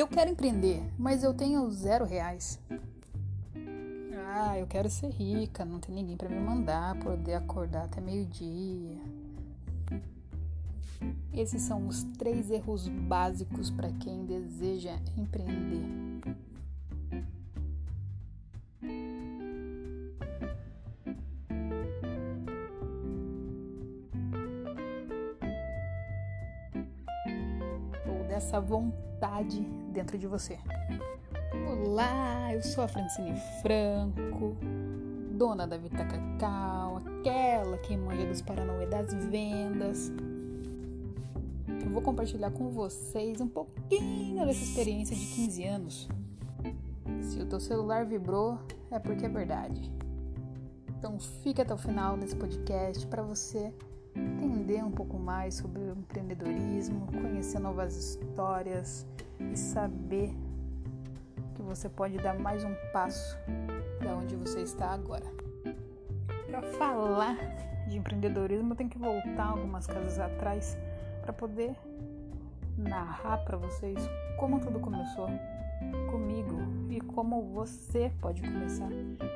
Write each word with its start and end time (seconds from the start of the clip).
Eu 0.00 0.08
quero 0.08 0.30
empreender, 0.30 0.82
mas 0.98 1.22
eu 1.22 1.34
tenho 1.34 1.70
zero 1.70 2.06
reais. 2.06 2.58
Ah, 4.34 4.58
eu 4.58 4.66
quero 4.66 4.88
ser 4.88 5.10
rica, 5.10 5.62
não 5.62 5.78
tem 5.78 5.94
ninguém 5.94 6.16
para 6.16 6.26
me 6.26 6.40
mandar, 6.40 6.98
poder 7.00 7.34
acordar 7.34 7.84
até 7.84 8.00
meio-dia. 8.00 8.96
Esses 11.34 11.60
são 11.60 11.86
os 11.86 12.02
três 12.16 12.50
erros 12.50 12.88
básicos 12.88 13.70
para 13.70 13.92
quem 13.92 14.24
deseja 14.24 14.96
empreender. 15.18 15.84
Ou 28.08 28.24
dessa 28.26 28.58
vontade 28.62 29.62
dentro 29.90 30.16
de 30.16 30.26
você. 30.26 30.58
Olá, 31.68 32.54
eu 32.54 32.62
sou 32.62 32.84
a 32.84 32.88
Francine 32.88 33.34
Franco, 33.60 34.56
dona 35.32 35.66
da 35.66 35.76
Vita 35.76 36.04
Cacau, 36.04 36.98
aquela 36.98 37.76
que 37.78 37.96
manja 37.96 38.24
dos 38.26 38.40
Paranauê 38.40 38.86
das 38.86 39.12
vendas. 39.26 40.12
Eu 41.84 41.90
vou 41.90 42.02
compartilhar 42.02 42.52
com 42.52 42.70
vocês 42.70 43.40
um 43.40 43.48
pouquinho 43.48 44.46
dessa 44.46 44.62
experiência 44.62 45.16
de 45.16 45.26
15 45.26 45.64
anos. 45.64 46.08
Se 47.20 47.40
o 47.40 47.46
teu 47.46 47.58
celular 47.58 48.06
vibrou, 48.06 48.58
é 48.90 48.98
porque 48.98 49.26
é 49.26 49.28
verdade. 49.28 49.92
Então 50.98 51.18
fica 51.18 51.62
até 51.62 51.74
o 51.74 51.78
final 51.78 52.16
desse 52.16 52.36
podcast 52.36 53.06
para 53.08 53.22
você 53.22 53.74
entender 54.14 54.84
um 54.84 54.90
pouco 54.90 55.18
mais 55.18 55.54
sobre 55.54 55.82
o 55.82 55.92
empreendedorismo, 55.92 57.06
conhecer 57.06 57.58
novas 57.58 57.96
histórias 57.96 59.06
e 59.52 59.56
saber 59.56 60.34
que 61.54 61.62
você 61.62 61.88
pode 61.88 62.16
dar 62.18 62.38
mais 62.38 62.64
um 62.64 62.74
passo 62.92 63.38
da 64.02 64.16
onde 64.16 64.36
você 64.36 64.62
está 64.62 64.90
agora. 64.90 65.26
Para 66.46 66.62
falar 66.62 67.36
de 67.88 67.96
empreendedorismo, 67.96 68.72
eu 68.72 68.76
tenho 68.76 68.90
que 68.90 68.98
voltar 68.98 69.50
algumas 69.50 69.86
casas 69.86 70.18
atrás 70.18 70.76
para 71.22 71.32
poder 71.32 71.76
narrar 72.76 73.38
para 73.44 73.56
vocês 73.56 73.98
como 74.38 74.58
tudo 74.60 74.80
começou 74.80 75.28
comigo 76.10 76.56
e 76.88 77.00
como 77.00 77.42
você 77.42 78.12
pode 78.20 78.42
começar 78.42 78.88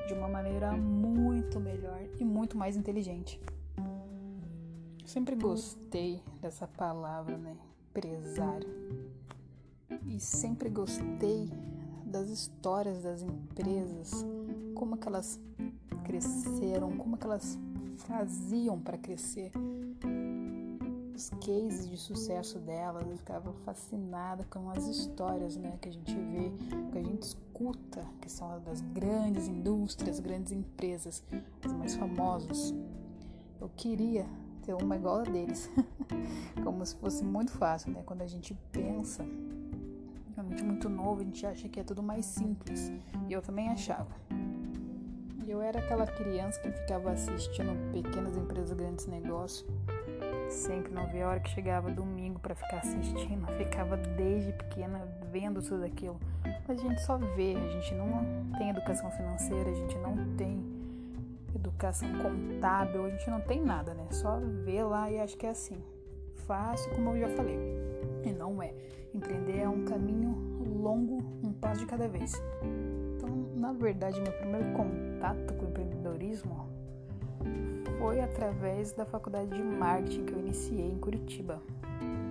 de 0.06 0.14
uma 0.14 0.28
maneira 0.28 0.72
muito 0.72 1.60
melhor 1.60 2.00
e 2.18 2.24
muito 2.24 2.56
mais 2.56 2.76
inteligente. 2.76 3.40
sempre 5.04 5.36
gostei 5.36 6.22
dessa 6.40 6.66
palavra, 6.66 7.36
né? 7.36 7.56
Empresário. 7.90 8.68
E 10.06 10.20
sempre 10.20 10.68
gostei 10.68 11.48
das 12.04 12.28
histórias 12.28 13.02
das 13.02 13.22
empresas, 13.22 14.24
como 14.74 14.96
que 14.96 15.08
elas 15.08 15.40
cresceram, 16.04 16.96
como 16.96 17.16
que 17.16 17.24
elas 17.24 17.58
faziam 17.96 18.78
para 18.80 18.98
crescer, 18.98 19.50
os 21.14 21.30
cases 21.30 21.88
de 21.88 21.96
sucesso 21.96 22.58
delas, 22.58 23.08
eu 23.08 23.16
ficava 23.16 23.52
fascinada 23.64 24.44
com 24.50 24.68
as 24.70 24.86
histórias 24.86 25.56
né, 25.56 25.78
que 25.80 25.88
a 25.88 25.92
gente 25.92 26.12
vê, 26.12 26.52
que 26.90 26.98
a 26.98 27.02
gente 27.02 27.22
escuta, 27.22 28.04
que 28.20 28.30
são 28.30 28.60
das 28.62 28.80
grandes 28.80 29.46
indústrias, 29.46 30.18
grandes 30.18 30.50
empresas, 30.50 31.22
as 31.64 31.72
mais 31.72 31.94
famosas. 31.94 32.74
Eu 33.60 33.70
queria 33.76 34.26
ter 34.62 34.74
uma 34.74 34.96
igual 34.96 35.20
a 35.20 35.22
deles, 35.22 35.70
como 36.64 36.84
se 36.84 36.96
fosse 36.96 37.22
muito 37.22 37.52
fácil, 37.52 37.92
né? 37.92 38.02
Quando 38.04 38.22
a 38.22 38.26
gente 38.26 38.52
pensa 38.72 39.24
realmente 40.44 40.62
muito 40.62 40.88
novo, 40.88 41.20
a 41.20 41.24
gente 41.24 41.46
acha 41.46 41.68
que 41.68 41.80
é 41.80 41.84
tudo 41.84 42.02
mais 42.02 42.26
simples. 42.26 42.92
E 43.28 43.32
eu 43.32 43.40
também 43.40 43.68
achava. 43.68 44.14
Eu 45.46 45.60
era 45.60 45.78
aquela 45.78 46.06
criança 46.06 46.58
que 46.60 46.70
ficava 46.70 47.10
assistindo 47.10 47.92
pequenas 47.92 48.36
empresas, 48.36 48.72
grandes 48.72 49.06
negócios. 49.06 49.66
Sempre 50.48 50.92
não 50.92 51.06
via 51.08 51.26
a 51.26 51.30
hora 51.30 51.40
que 51.40 51.50
chegava 51.50 51.90
domingo 51.90 52.38
para 52.38 52.54
ficar 52.54 52.78
assistindo. 52.78 53.46
Ficava 53.58 53.96
desde 53.96 54.52
pequena 54.52 55.06
vendo 55.30 55.62
tudo 55.62 55.84
aquilo. 55.84 56.18
Mas 56.66 56.78
a 56.78 56.82
gente 56.82 57.00
só 57.02 57.16
vê, 57.16 57.54
a 57.56 57.68
gente 57.68 57.94
não 57.94 58.24
tem 58.56 58.70
educação 58.70 59.10
financeira, 59.10 59.70
a 59.70 59.74
gente 59.74 59.96
não 59.98 60.34
tem 60.36 60.64
educação 61.54 62.08
contábil, 62.18 63.04
a 63.04 63.10
gente 63.10 63.28
não 63.30 63.40
tem 63.40 63.60
nada, 63.62 63.94
né? 63.94 64.06
Só 64.10 64.38
vê 64.64 64.82
lá 64.82 65.10
e 65.10 65.18
acho 65.18 65.36
que 65.36 65.46
é 65.46 65.50
assim. 65.50 65.82
Fácil, 66.46 66.90
como 66.94 67.10
eu 67.10 67.20
já 67.20 67.28
falei. 67.36 67.83
E 68.24 68.32
não 68.32 68.62
é. 68.62 68.74
Empreender 69.14 69.58
é 69.58 69.68
um 69.68 69.84
caminho 69.84 70.34
longo, 70.82 71.18
um 71.42 71.52
passo 71.52 71.80
de 71.80 71.86
cada 71.86 72.08
vez. 72.08 72.32
Então, 73.16 73.28
na 73.54 73.72
verdade, 73.72 74.20
meu 74.20 74.32
primeiro 74.32 74.72
contato 74.72 75.54
com 75.54 75.66
o 75.66 75.68
empreendedorismo 75.68 76.68
foi 77.98 78.20
através 78.20 78.92
da 78.92 79.04
faculdade 79.04 79.50
de 79.50 79.62
marketing 79.62 80.24
que 80.26 80.32
eu 80.32 80.40
iniciei 80.40 80.90
em 80.90 80.98
Curitiba, 80.98 81.62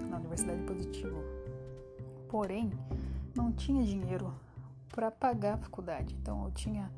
na 0.10 0.18
Universidade 0.18 0.62
Positivo. 0.64 1.24
Porém, 2.28 2.72
não 3.36 3.52
tinha 3.52 3.84
dinheiro 3.84 4.34
para 4.90 5.10
pagar 5.10 5.56
a 5.56 5.58
faculdade. 5.58 6.16
Então, 6.22 6.46
eu 6.46 6.52
tinha 6.52 6.92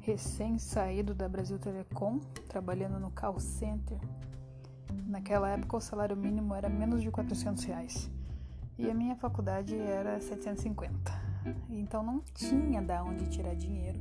recém 0.00 0.58
saído 0.58 1.14
da 1.14 1.28
Brasil 1.28 1.58
Telecom, 1.58 2.20
trabalhando 2.48 2.98
no 2.98 3.10
call 3.10 3.40
center. 3.40 3.98
Naquela 5.14 5.48
época, 5.48 5.76
o 5.76 5.80
salário 5.80 6.16
mínimo 6.16 6.56
era 6.56 6.68
menos 6.68 7.00
de 7.00 7.08
400 7.08 7.62
reais 7.62 8.10
e 8.76 8.90
a 8.90 8.92
minha 8.92 9.14
faculdade 9.14 9.78
era 9.78 10.20
750. 10.20 10.92
Então 11.70 12.02
não 12.02 12.20
tinha 12.34 12.82
da 12.82 13.00
onde 13.04 13.28
tirar 13.28 13.54
dinheiro. 13.54 14.00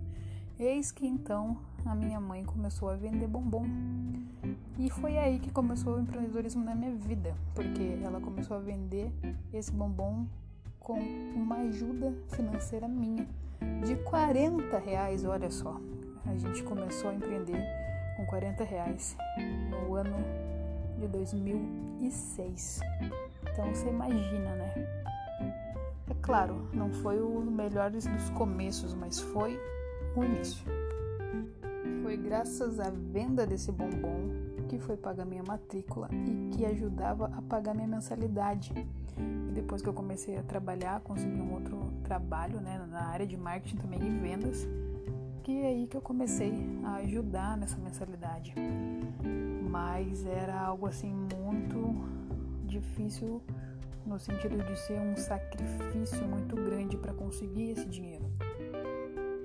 Eis 0.58 0.92
que 0.92 1.06
então 1.06 1.56
a 1.86 1.94
minha 1.94 2.20
mãe 2.20 2.44
começou 2.44 2.90
a 2.90 2.96
vender 2.96 3.28
bombom. 3.28 3.64
E 4.80 4.90
foi 4.90 5.20
aí 5.20 5.38
que 5.38 5.52
começou 5.52 5.98
o 5.98 6.02
empreendedorismo 6.02 6.66
na 6.66 6.74
minha 6.74 6.96
vida, 6.96 7.36
porque 7.54 8.00
ela 8.04 8.20
começou 8.20 8.58
a 8.58 8.60
vender 8.60 9.14
esse 9.54 9.72
bombom 9.72 10.26
com 10.80 10.98
uma 11.36 11.58
ajuda 11.58 12.12
financeira 12.30 12.88
minha 12.88 13.28
de 13.86 13.96
40 13.98 14.80
reais, 14.80 15.24
olha 15.26 15.52
só. 15.52 15.80
A 16.26 16.36
gente 16.36 16.64
começou 16.64 17.12
a 17.12 17.14
empreender 17.14 17.64
com 18.18 18.26
40 18.26 18.64
reais 18.64 19.16
no 19.70 19.94
ano 19.94 20.18
de 21.04 21.08
2006. 21.10 22.80
Então 23.52 23.74
você 23.74 23.90
imagina, 23.90 24.56
né? 24.56 24.74
É 26.10 26.14
claro, 26.22 26.68
não 26.74 26.92
foi 26.92 27.22
o 27.22 27.42
melhor 27.42 27.92
dos 27.92 28.06
começos, 28.32 28.94
mas 28.94 29.20
foi 29.20 29.60
o 30.16 30.24
início. 30.24 30.64
Foi 32.02 32.16
graças 32.18 32.80
à 32.80 32.90
venda 32.90 33.46
desse 33.46 33.72
bombom 33.72 34.30
que 34.70 34.80
foi 34.80 34.96
pagar 34.96 35.26
minha 35.26 35.44
matrícula 35.44 36.10
e 36.12 36.56
que 36.56 36.66
ajudava 36.66 37.26
a 37.38 37.42
pagar 37.42 37.74
minha 37.74 37.88
mensalidade. 37.88 38.74
E 39.18 39.52
depois 39.52 39.82
que 39.82 39.90
eu 39.90 39.94
comecei 39.94 40.38
a 40.38 40.44
trabalhar, 40.44 41.02
consegui 41.02 41.40
um 41.40 41.54
outro 41.54 41.94
trabalho 42.04 42.60
né, 42.60 42.86
na 42.90 43.08
área 43.08 43.28
de 43.28 43.38
marketing 43.38 43.78
também 43.78 44.02
e 44.02 44.10
vendas, 44.10 44.68
que 45.44 45.62
é 45.62 45.68
aí 45.68 45.88
que 45.88 45.98
eu 45.98 46.02
comecei 46.02 46.54
a 46.84 46.96
ajudar 46.96 47.58
nessa 47.58 47.78
mensalidade. 47.78 48.54
Mas 49.74 50.24
era 50.24 50.56
algo 50.56 50.86
assim 50.86 51.12
muito 51.12 51.96
difícil 52.64 53.42
no 54.06 54.20
sentido 54.20 54.64
de 54.64 54.78
ser 54.78 55.00
um 55.00 55.18
sacrifício 55.18 56.24
muito 56.28 56.56
grande 56.56 56.96
para 56.96 57.12
conseguir 57.12 57.72
esse 57.72 57.88
dinheiro. 57.88 58.30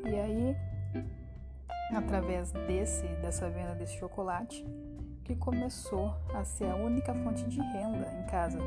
E 0.04 0.14
aí, 0.14 0.56
através 1.96 2.52
desse 2.52 3.06
dessa 3.22 3.48
venda 3.48 3.74
desse 3.74 3.96
chocolate, 3.96 4.66
que 5.24 5.34
começou 5.34 6.14
a 6.34 6.44
ser 6.44 6.66
a 6.66 6.76
única 6.76 7.14
fonte 7.14 7.44
de 7.48 7.62
renda 7.62 8.12
em 8.20 8.26
casa 8.26 8.58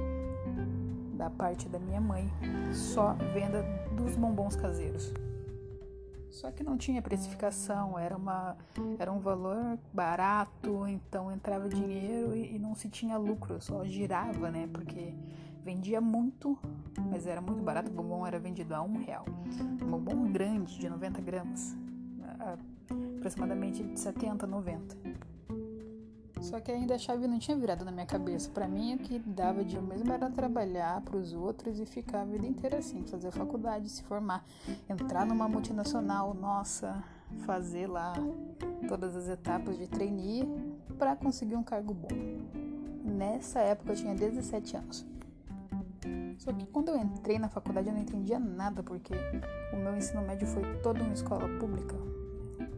da 1.13 1.29
parte 1.29 1.69
da 1.69 1.77
minha 1.77 2.01
mãe, 2.01 2.27
só 2.73 3.13
venda 3.35 3.63
dos 3.95 4.15
bombons 4.15 4.55
caseiros. 4.55 5.13
Só 6.31 6.49
que 6.49 6.63
não 6.63 6.77
tinha 6.77 7.01
precificação, 7.01 7.99
era, 7.99 8.15
uma, 8.15 8.55
era 8.97 9.11
um 9.11 9.19
valor 9.19 9.77
barato, 9.93 10.87
então 10.87 11.31
entrava 11.31 11.67
dinheiro 11.67 12.35
e, 12.35 12.55
e 12.55 12.59
não 12.59 12.73
se 12.73 12.87
tinha 12.89 13.17
lucro, 13.17 13.61
só 13.61 13.83
girava, 13.83 14.49
né? 14.49 14.67
Porque 14.71 15.13
vendia 15.63 15.99
muito, 15.99 16.57
mas 17.09 17.27
era 17.27 17.41
muito 17.41 17.61
barato. 17.61 17.91
O 17.91 17.93
bombom 17.93 18.25
era 18.25 18.39
vendido 18.39 18.73
a 18.73 18.81
um 18.81 18.97
real. 18.97 19.25
Um 19.81 19.89
bombom 19.89 20.31
grande, 20.31 20.79
de 20.79 20.89
90 20.89 21.21
gramas, 21.21 21.75
aproximadamente 23.17 23.83
de 23.83 23.99
70, 23.99 24.47
90. 24.47 24.97
Só 26.41 26.59
que 26.59 26.71
ainda 26.71 26.95
a 26.95 26.97
chave 26.97 27.27
não 27.27 27.37
tinha 27.37 27.55
virado 27.55 27.85
na 27.85 27.91
minha 27.91 28.05
cabeça. 28.05 28.49
Para 28.49 28.67
mim, 28.67 28.95
o 28.95 28.97
que 28.97 29.19
dava 29.19 29.63
de 29.63 29.75
eu 29.75 29.81
mesmo 29.81 30.11
era 30.11 30.29
trabalhar 30.29 30.99
para 31.01 31.15
os 31.15 31.33
outros 31.33 31.79
e 31.79 31.85
ficar 31.85 32.21
a 32.21 32.25
vida 32.25 32.47
inteira 32.47 32.79
assim, 32.79 33.03
fazer 33.03 33.31
faculdade, 33.31 33.87
se 33.89 34.01
formar, 34.03 34.43
entrar 34.89 35.25
numa 35.25 35.47
multinacional, 35.47 36.33
nossa, 36.33 37.03
fazer 37.45 37.87
lá 37.87 38.13
todas 38.87 39.15
as 39.15 39.29
etapas 39.29 39.77
de 39.77 39.87
trainee 39.87 40.47
para 40.97 41.15
conseguir 41.15 41.55
um 41.55 41.63
cargo 41.63 41.93
bom. 41.93 42.09
Nessa 43.03 43.59
época 43.59 43.91
eu 43.91 43.95
tinha 43.95 44.15
17 44.15 44.77
anos. 44.77 45.05
Só 46.39 46.51
que 46.51 46.65
quando 46.65 46.89
eu 46.89 46.97
entrei 46.97 47.37
na 47.37 47.49
faculdade 47.49 47.87
eu 47.87 47.93
não 47.93 48.01
entendia 48.01 48.39
nada, 48.39 48.81
porque 48.81 49.13
o 49.71 49.77
meu 49.77 49.95
ensino 49.95 50.23
médio 50.23 50.47
foi 50.47 50.63
todo 50.81 50.99
em 51.03 51.11
escola 51.13 51.47
pública 51.59 51.95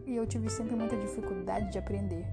e 0.06 0.16
eu 0.16 0.26
tive 0.26 0.50
sempre 0.50 0.76
muita 0.76 0.96
dificuldade 0.96 1.72
de 1.72 1.78
aprender. 1.78 2.26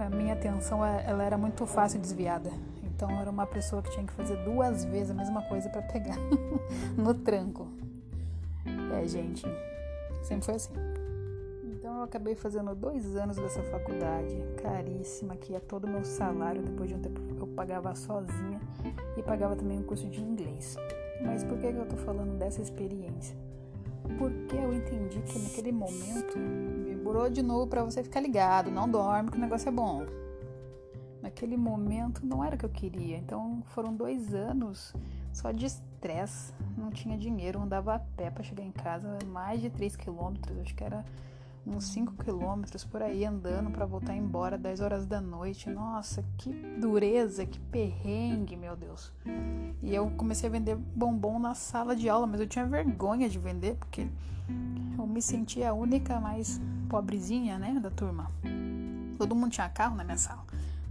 A 0.00 0.08
minha 0.08 0.32
atenção 0.32 0.82
ela 0.82 1.22
era 1.22 1.36
muito 1.36 1.66
fácil 1.66 2.00
desviada. 2.00 2.50
Então 2.82 3.10
era 3.20 3.30
uma 3.30 3.46
pessoa 3.46 3.82
que 3.82 3.90
tinha 3.90 4.06
que 4.06 4.12
fazer 4.14 4.36
duas 4.44 4.82
vezes 4.86 5.10
a 5.10 5.14
mesma 5.14 5.42
coisa 5.42 5.68
para 5.68 5.82
pegar 5.82 6.16
no 6.96 7.12
tranco. 7.12 7.68
É, 8.98 9.06
gente, 9.06 9.46
sempre 10.22 10.46
foi 10.46 10.54
assim. 10.54 10.72
Então 11.64 11.98
eu 11.98 12.02
acabei 12.04 12.34
fazendo 12.34 12.74
dois 12.74 13.14
anos 13.14 13.36
dessa 13.36 13.62
faculdade, 13.64 14.42
caríssima, 14.62 15.36
que 15.36 15.54
é 15.54 15.60
todo 15.60 15.84
o 15.84 15.88
meu 15.88 16.04
salário. 16.04 16.62
Depois 16.62 16.88
de 16.88 16.94
um 16.94 17.00
tempo 17.00 17.20
eu 17.38 17.46
pagava 17.48 17.94
sozinha 17.94 18.58
e 19.18 19.22
pagava 19.22 19.54
também 19.54 19.80
um 19.80 19.82
curso 19.82 20.08
de 20.08 20.22
inglês. 20.22 20.76
Mas 21.22 21.44
por 21.44 21.58
que 21.58 21.66
eu 21.66 21.86
tô 21.86 21.98
falando 21.98 22.38
dessa 22.38 22.62
experiência? 22.62 23.36
Porque 24.18 24.56
eu 24.56 24.72
entendi 24.72 25.20
que 25.22 25.38
naquele 25.38 25.72
momento 25.72 26.38
vibrou 26.84 27.30
de 27.30 27.42
novo 27.42 27.66
para 27.66 27.84
você 27.84 28.02
ficar 28.02 28.20
ligado, 28.20 28.70
não 28.70 28.88
dorme 28.88 29.30
que 29.30 29.36
o 29.36 29.40
negócio 29.40 29.68
é 29.68 29.72
bom. 29.72 30.04
Naquele 31.22 31.56
momento 31.56 32.24
não 32.24 32.42
era 32.44 32.56
o 32.56 32.58
que 32.58 32.64
eu 32.64 32.70
queria. 32.70 33.16
Então 33.16 33.62
foram 33.66 33.94
dois 33.94 34.34
anos 34.34 34.94
só 35.32 35.52
de 35.52 35.66
estresse. 35.66 36.52
Não 36.76 36.90
tinha 36.90 37.16
dinheiro, 37.16 37.60
andava 37.60 37.94
a 37.94 37.98
pé 37.98 38.30
para 38.30 38.42
chegar 38.42 38.64
em 38.64 38.72
casa, 38.72 39.18
mais 39.26 39.60
de 39.60 39.70
3 39.70 39.96
quilômetros, 39.96 40.58
acho 40.58 40.74
que 40.74 40.82
era 40.82 41.04
uns 41.66 41.84
5 41.84 42.14
quilômetros 42.24 42.84
por 42.84 43.02
aí 43.02 43.24
andando 43.24 43.70
para 43.70 43.84
voltar 43.84 44.14
embora 44.14 44.56
10 44.56 44.80
horas 44.80 45.06
da 45.06 45.20
noite. 45.20 45.68
Nossa, 45.68 46.24
que 46.38 46.52
dureza, 46.80 47.44
que 47.46 47.58
perrengue, 47.58 48.56
meu 48.56 48.76
Deus. 48.76 49.12
E 49.82 49.94
eu 49.94 50.10
comecei 50.10 50.48
a 50.48 50.52
vender 50.52 50.76
bombom 50.76 51.38
na 51.38 51.54
sala 51.54 51.94
de 51.94 52.08
aula, 52.08 52.26
mas 52.26 52.40
eu 52.40 52.46
tinha 52.46 52.66
vergonha 52.66 53.28
de 53.28 53.38
vender 53.38 53.76
porque 53.76 54.08
eu 54.98 55.06
me 55.06 55.22
sentia 55.22 55.70
a 55.70 55.72
única 55.72 56.18
mais 56.18 56.60
pobrezinha, 56.88 57.58
né, 57.58 57.78
da 57.80 57.90
turma. 57.90 58.30
Todo 59.18 59.34
mundo 59.34 59.52
tinha 59.52 59.68
carro 59.68 59.96
na 59.96 60.04
minha 60.04 60.18
sala. 60.18 60.44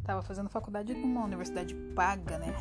Tava 0.03 0.21
fazendo 0.21 0.49
faculdade 0.49 0.93
numa 0.93 1.23
universidade 1.23 1.75
paga, 1.95 2.37
né? 2.37 2.55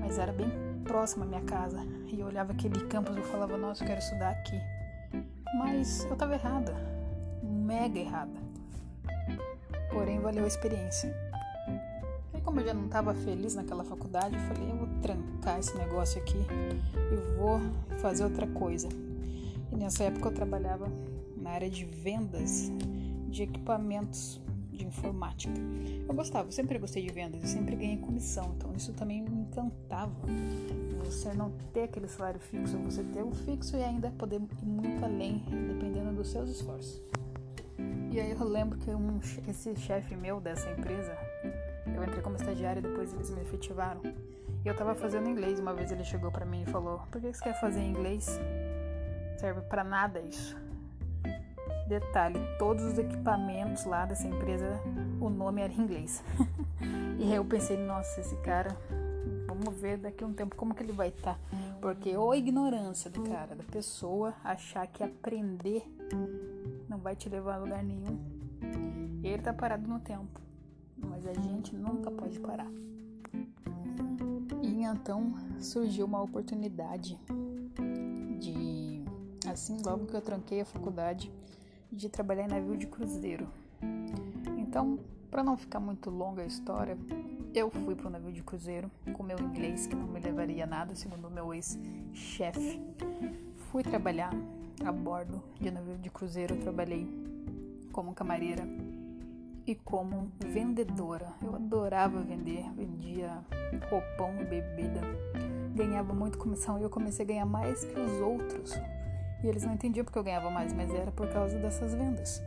Mas 0.00 0.18
era 0.18 0.32
bem 0.32 0.48
próxima 0.84 1.24
à 1.24 1.28
minha 1.28 1.42
casa. 1.42 1.78
E 2.06 2.18
eu 2.18 2.26
olhava 2.26 2.52
aquele 2.52 2.84
campus 2.86 3.16
e 3.16 3.22
falava, 3.22 3.56
nossa, 3.56 3.82
eu 3.82 3.88
quero 3.88 4.00
estudar 4.00 4.30
aqui. 4.30 4.60
Mas 5.54 6.04
eu 6.04 6.16
tava 6.16 6.34
errada. 6.34 6.74
Mega 7.42 7.98
errada. 7.98 8.40
Porém, 9.90 10.18
valeu 10.20 10.44
a 10.44 10.46
experiência. 10.46 11.14
E 12.34 12.40
como 12.40 12.60
eu 12.60 12.66
já 12.66 12.74
não 12.74 12.86
estava 12.86 13.14
feliz 13.14 13.54
naquela 13.54 13.84
faculdade, 13.84 14.34
eu 14.34 14.40
falei, 14.42 14.70
eu 14.70 14.76
vou 14.76 14.88
trancar 15.00 15.58
esse 15.58 15.76
negócio 15.76 16.20
aqui 16.20 16.38
e 17.12 17.36
vou 17.38 17.60
fazer 17.98 18.24
outra 18.24 18.46
coisa. 18.46 18.88
E 19.70 19.76
nessa 19.76 20.04
época 20.04 20.28
eu 20.28 20.34
trabalhava 20.34 20.86
na 21.36 21.50
área 21.50 21.68
de 21.68 21.84
vendas 21.84 22.70
de 23.28 23.42
equipamentos 23.42 24.40
de 24.82 24.88
informática. 24.88 25.54
Eu 26.08 26.14
gostava, 26.14 26.48
eu 26.48 26.52
sempre 26.52 26.78
gostei 26.78 27.06
de 27.06 27.12
vendas, 27.12 27.42
eu 27.42 27.48
sempre 27.48 27.76
ganhei 27.76 27.96
comissão, 27.96 28.54
então 28.56 28.72
isso 28.74 28.92
também 28.92 29.22
me 29.22 29.42
encantava 29.42 30.12
você 31.04 31.32
não 31.34 31.50
ter 31.72 31.84
aquele 31.84 32.08
salário 32.08 32.40
fixo, 32.40 32.78
você 32.78 33.02
ter 33.04 33.22
o 33.22 33.32
fixo 33.32 33.76
e 33.76 33.84
ainda 33.84 34.10
poder 34.12 34.40
ir 34.40 34.66
muito 34.66 35.04
além, 35.04 35.44
dependendo 35.68 36.12
dos 36.12 36.30
seus 36.30 36.48
esforços. 36.48 37.02
E 38.10 38.20
aí 38.20 38.30
eu 38.30 38.44
lembro 38.44 38.78
que 38.78 38.90
um, 38.90 39.20
esse 39.48 39.74
chefe 39.76 40.16
meu 40.16 40.40
dessa 40.40 40.70
empresa, 40.70 41.16
eu 41.94 42.02
entrei 42.02 42.22
como 42.22 42.36
estagiária 42.36 42.80
e 42.80 42.82
depois 42.82 43.12
eles 43.12 43.30
me 43.30 43.40
efetivaram. 43.40 44.00
E 44.64 44.68
eu 44.68 44.76
tava 44.76 44.94
fazendo 44.94 45.28
inglês, 45.28 45.58
uma 45.58 45.74
vez 45.74 45.90
ele 45.90 46.04
chegou 46.04 46.30
para 46.30 46.46
mim 46.46 46.62
e 46.62 46.66
falou: 46.66 46.98
"Por 47.10 47.20
que 47.20 47.32
você 47.32 47.42
quer 47.42 47.60
fazer 47.60 47.82
inglês? 47.82 48.38
Serve 49.38 49.62
para 49.62 49.82
nada 49.82 50.20
isso". 50.20 50.61
Detalhe, 51.92 52.38
todos 52.58 52.82
os 52.84 52.98
equipamentos 52.98 53.84
lá 53.84 54.06
dessa 54.06 54.26
empresa, 54.26 54.80
o 55.20 55.28
nome 55.28 55.60
era 55.60 55.72
em 55.72 55.80
inglês. 55.80 56.24
e 57.20 57.34
eu 57.34 57.44
pensei, 57.44 57.76
nossa, 57.76 58.20
esse 58.20 58.34
cara 58.36 58.74
Vamos 59.46 59.78
ver 59.78 59.98
daqui 59.98 60.24
a 60.24 60.26
um 60.26 60.32
tempo 60.32 60.56
como 60.56 60.74
que 60.74 60.82
ele 60.82 60.92
vai 60.92 61.08
estar. 61.08 61.34
Tá. 61.34 61.40
Porque 61.80 62.16
ou 62.16 62.32
a 62.32 62.36
ignorância 62.38 63.10
do 63.10 63.22
cara, 63.22 63.54
da 63.54 63.62
pessoa, 63.62 64.34
achar 64.42 64.86
que 64.86 65.04
aprender 65.04 65.84
não 66.88 66.96
vai 66.96 67.14
te 67.14 67.28
levar 67.28 67.56
a 67.56 67.58
lugar 67.58 67.84
nenhum. 67.84 68.18
Ele 69.22 69.42
tá 69.42 69.52
parado 69.52 69.86
no 69.86 70.00
tempo. 70.00 70.40
Mas 70.96 71.26
a 71.26 71.34
gente 71.34 71.76
nunca 71.76 72.10
pode 72.10 72.40
parar. 72.40 72.66
E 74.62 74.82
então 74.82 75.34
surgiu 75.60 76.06
uma 76.06 76.22
oportunidade 76.22 77.18
de, 78.40 79.04
assim, 79.50 79.82
logo 79.84 80.06
que 80.06 80.14
eu 80.14 80.22
tranquei 80.22 80.62
a 80.62 80.64
faculdade, 80.64 81.30
de 81.92 82.08
trabalhar 82.08 82.44
em 82.44 82.48
navio 82.48 82.76
de 82.76 82.86
cruzeiro. 82.86 83.46
Então, 84.56 84.98
para 85.30 85.44
não 85.44 85.56
ficar 85.56 85.78
muito 85.78 86.10
longa 86.10 86.42
a 86.42 86.46
história, 86.46 86.96
eu 87.54 87.70
fui 87.70 87.94
para 87.94 88.06
o 88.06 88.10
navio 88.10 88.32
de 88.32 88.42
cruzeiro 88.42 88.90
com 89.12 89.22
meu 89.22 89.38
inglês, 89.38 89.86
que 89.86 89.94
não 89.94 90.06
me 90.06 90.18
levaria 90.18 90.64
a 90.64 90.66
nada, 90.66 90.94
segundo 90.94 91.28
o 91.28 91.30
meu 91.30 91.52
ex-chefe. 91.52 92.80
Fui 93.70 93.82
trabalhar 93.82 94.32
a 94.84 94.90
bordo 94.90 95.42
de 95.60 95.70
navio 95.70 95.98
de 95.98 96.10
cruzeiro. 96.10 96.56
Trabalhei 96.56 97.06
como 97.92 98.14
camareira 98.14 98.66
e 99.66 99.74
como 99.74 100.32
vendedora. 100.46 101.34
Eu 101.42 101.54
adorava 101.54 102.20
vender, 102.20 102.70
vendia 102.72 103.44
roupão 103.90 104.34
e 104.40 104.44
bebida. 104.44 105.00
Ganhava 105.74 106.12
muito 106.12 106.38
comissão 106.38 106.78
e 106.78 106.82
eu 106.82 106.90
comecei 106.90 107.24
a 107.24 107.28
ganhar 107.28 107.46
mais 107.46 107.84
que 107.84 107.98
os 107.98 108.20
outros. 108.20 108.72
E 109.42 109.48
eles 109.48 109.64
não 109.64 109.74
entendiam 109.74 110.04
porque 110.04 110.18
eu 110.18 110.24
ganhava 110.24 110.50
mais, 110.50 110.72
mas 110.72 110.92
era 110.94 111.10
por 111.10 111.28
causa 111.28 111.58
dessas 111.58 111.94
vendas. 111.94 112.42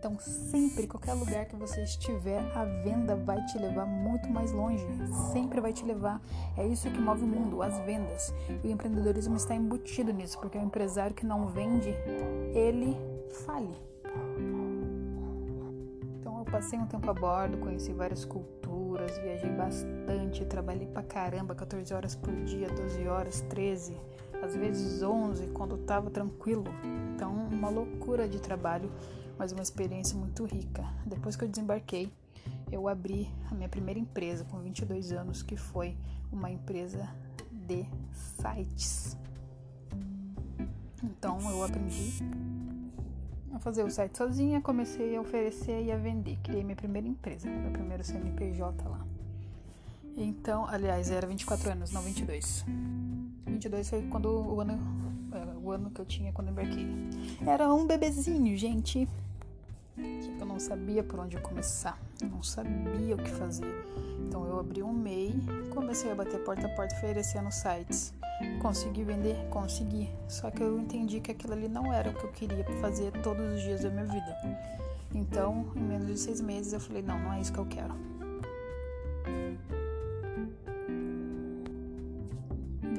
Então, 0.00 0.18
sempre, 0.18 0.86
qualquer 0.86 1.12
lugar 1.12 1.44
que 1.44 1.54
você 1.54 1.82
estiver, 1.82 2.40
a 2.56 2.64
venda 2.64 3.14
vai 3.14 3.44
te 3.44 3.58
levar 3.58 3.84
muito 3.84 4.30
mais 4.30 4.50
longe. 4.50 4.82
Sempre 5.30 5.60
vai 5.60 5.74
te 5.74 5.84
levar. 5.84 6.22
É 6.56 6.66
isso 6.66 6.90
que 6.90 6.98
move 6.98 7.22
o 7.22 7.26
mundo, 7.26 7.62
as 7.62 7.78
vendas. 7.80 8.32
E 8.64 8.68
o 8.68 8.70
empreendedorismo 8.70 9.36
está 9.36 9.54
embutido 9.54 10.10
nisso, 10.10 10.38
porque 10.38 10.56
o 10.56 10.62
empresário 10.62 11.14
que 11.14 11.26
não 11.26 11.48
vende, 11.48 11.94
ele 12.54 12.96
fale. 13.44 13.76
Então, 16.18 16.38
eu 16.38 16.46
passei 16.46 16.78
um 16.78 16.86
tempo 16.86 17.10
a 17.10 17.12
bordo, 17.12 17.58
conheci 17.58 17.92
várias 17.92 18.24
culturas, 18.24 19.18
viajei 19.18 19.50
bastante, 19.50 20.46
trabalhei 20.46 20.86
pra 20.86 21.02
caramba, 21.02 21.54
14 21.54 21.92
horas 21.92 22.14
por 22.14 22.34
dia, 22.44 22.68
12 22.68 23.06
horas, 23.06 23.42
13, 23.50 23.94
às 24.42 24.54
vezes 24.56 25.02
11, 25.02 25.48
quando 25.48 25.76
tava 25.78 26.10
tranquilo. 26.10 26.64
Então, 27.14 27.32
uma 27.32 27.68
loucura 27.68 28.28
de 28.28 28.40
trabalho 28.40 28.90
mas 29.40 29.52
uma 29.52 29.62
experiência 29.62 30.18
muito 30.18 30.44
rica. 30.44 30.84
Depois 31.06 31.34
que 31.34 31.42
eu 31.42 31.48
desembarquei, 31.48 32.12
eu 32.70 32.86
abri 32.86 33.32
a 33.50 33.54
minha 33.54 33.70
primeira 33.70 33.98
empresa 33.98 34.44
com 34.44 34.58
22 34.58 35.12
anos, 35.12 35.42
que 35.42 35.56
foi 35.56 35.96
uma 36.30 36.50
empresa 36.50 37.08
de 37.50 37.86
sites. 38.12 39.16
Então 41.02 41.40
eu 41.50 41.64
aprendi 41.64 42.18
a 43.54 43.58
fazer 43.58 43.82
o 43.82 43.90
site 43.90 44.18
sozinha, 44.18 44.60
comecei 44.60 45.16
a 45.16 45.22
oferecer 45.22 45.84
e 45.84 45.90
a 45.90 45.96
vender. 45.96 46.38
Criei 46.42 46.62
minha 46.62 46.76
primeira 46.76 47.08
empresa, 47.08 47.48
meu 47.48 47.70
primeiro 47.70 48.04
CNPJ 48.04 48.86
lá. 48.86 49.06
Então, 50.18 50.66
aliás, 50.66 51.10
era 51.10 51.26
24 51.26 51.70
anos, 51.70 51.92
não 51.92 52.02
22. 52.02 52.66
22 53.50 53.90
foi 53.90 54.02
quando 54.02 54.28
o 54.28 54.60
ano, 54.60 54.78
é, 55.32 55.58
o 55.62 55.70
ano 55.70 55.90
que 55.90 56.00
eu 56.00 56.06
tinha 56.06 56.32
quando 56.32 56.50
embarquei. 56.50 56.86
Era 57.46 57.72
um 57.72 57.86
bebezinho, 57.86 58.56
gente 58.56 59.08
eu 60.38 60.46
não 60.46 60.58
sabia 60.58 61.02
por 61.02 61.20
onde 61.20 61.36
começar, 61.38 62.00
eu 62.20 62.28
não 62.28 62.42
sabia 62.42 63.14
o 63.14 63.18
que 63.18 63.30
fazer. 63.30 63.66
Então 64.26 64.46
eu 64.46 64.58
abri 64.58 64.82
um 64.82 64.92
MEI, 64.92 65.34
comecei 65.70 66.10
a 66.10 66.14
bater 66.14 66.42
porta 66.44 66.66
a 66.66 66.70
porta 66.70 66.94
oferecendo 66.96 67.50
sites. 67.50 68.14
Consegui 68.62 69.04
vender? 69.04 69.36
Consegui. 69.50 70.08
Só 70.28 70.50
que 70.50 70.62
eu 70.62 70.78
entendi 70.78 71.20
que 71.20 71.30
aquilo 71.30 71.52
ali 71.52 71.68
não 71.68 71.92
era 71.92 72.10
o 72.10 72.14
que 72.14 72.24
eu 72.24 72.32
queria 72.32 72.64
fazer 72.80 73.12
todos 73.22 73.54
os 73.54 73.60
dias 73.60 73.82
da 73.82 73.90
minha 73.90 74.06
vida. 74.06 74.36
Então, 75.14 75.66
em 75.76 75.80
menos 75.80 76.06
de 76.06 76.18
seis 76.18 76.40
meses, 76.40 76.72
eu 76.72 76.80
falei: 76.80 77.02
não, 77.02 77.18
não 77.18 77.34
é 77.34 77.40
isso 77.40 77.52
que 77.52 77.58
eu 77.58 77.66
quero. 77.66 77.94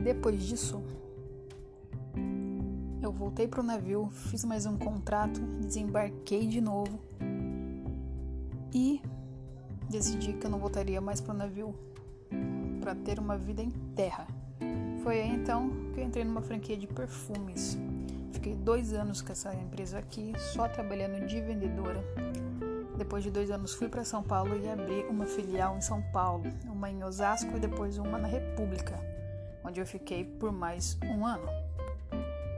Depois 0.03 0.41
disso, 0.41 0.81
eu 3.01 3.11
voltei 3.11 3.47
para 3.47 3.59
o 3.59 3.63
navio, 3.63 4.09
fiz 4.11 4.43
mais 4.43 4.65
um 4.65 4.77
contrato, 4.77 5.39
desembarquei 5.59 6.47
de 6.47 6.59
novo 6.59 6.99
e 8.73 9.01
decidi 9.89 10.33
que 10.33 10.45
eu 10.45 10.49
não 10.49 10.57
voltaria 10.57 10.99
mais 10.99 11.21
para 11.21 11.33
o 11.33 11.37
navio 11.37 11.75
para 12.79 12.95
ter 12.95 13.19
uma 13.19 13.37
vida 13.37 13.61
em 13.61 13.69
terra. 13.95 14.25
Foi 15.03 15.19
aí 15.19 15.35
então 15.35 15.69
que 15.93 15.99
eu 15.99 16.03
entrei 16.03 16.23
numa 16.23 16.41
franquia 16.41 16.77
de 16.77 16.87
perfumes. 16.87 17.77
Fiquei 18.31 18.55
dois 18.55 18.93
anos 18.93 19.21
com 19.21 19.31
essa 19.31 19.53
empresa 19.53 19.99
aqui, 19.99 20.33
só 20.53 20.67
trabalhando 20.67 21.27
de 21.27 21.39
vendedora. 21.41 22.03
Depois 22.97 23.23
de 23.23 23.31
dois 23.31 23.51
anos 23.51 23.73
fui 23.73 23.87
para 23.87 24.03
São 24.03 24.23
Paulo 24.23 24.57
e 24.57 24.69
abri 24.69 25.05
uma 25.09 25.25
filial 25.25 25.77
em 25.77 25.81
São 25.81 26.01
Paulo, 26.11 26.43
uma 26.65 26.89
em 26.89 27.03
Osasco 27.03 27.55
e 27.55 27.59
depois 27.59 27.97
uma 27.97 28.17
na 28.17 28.27
República, 28.27 29.10
onde 29.71 29.79
eu 29.79 29.87
fiquei 29.87 30.25
por 30.25 30.51
mais 30.51 30.97
um 31.01 31.25
ano. 31.25 31.47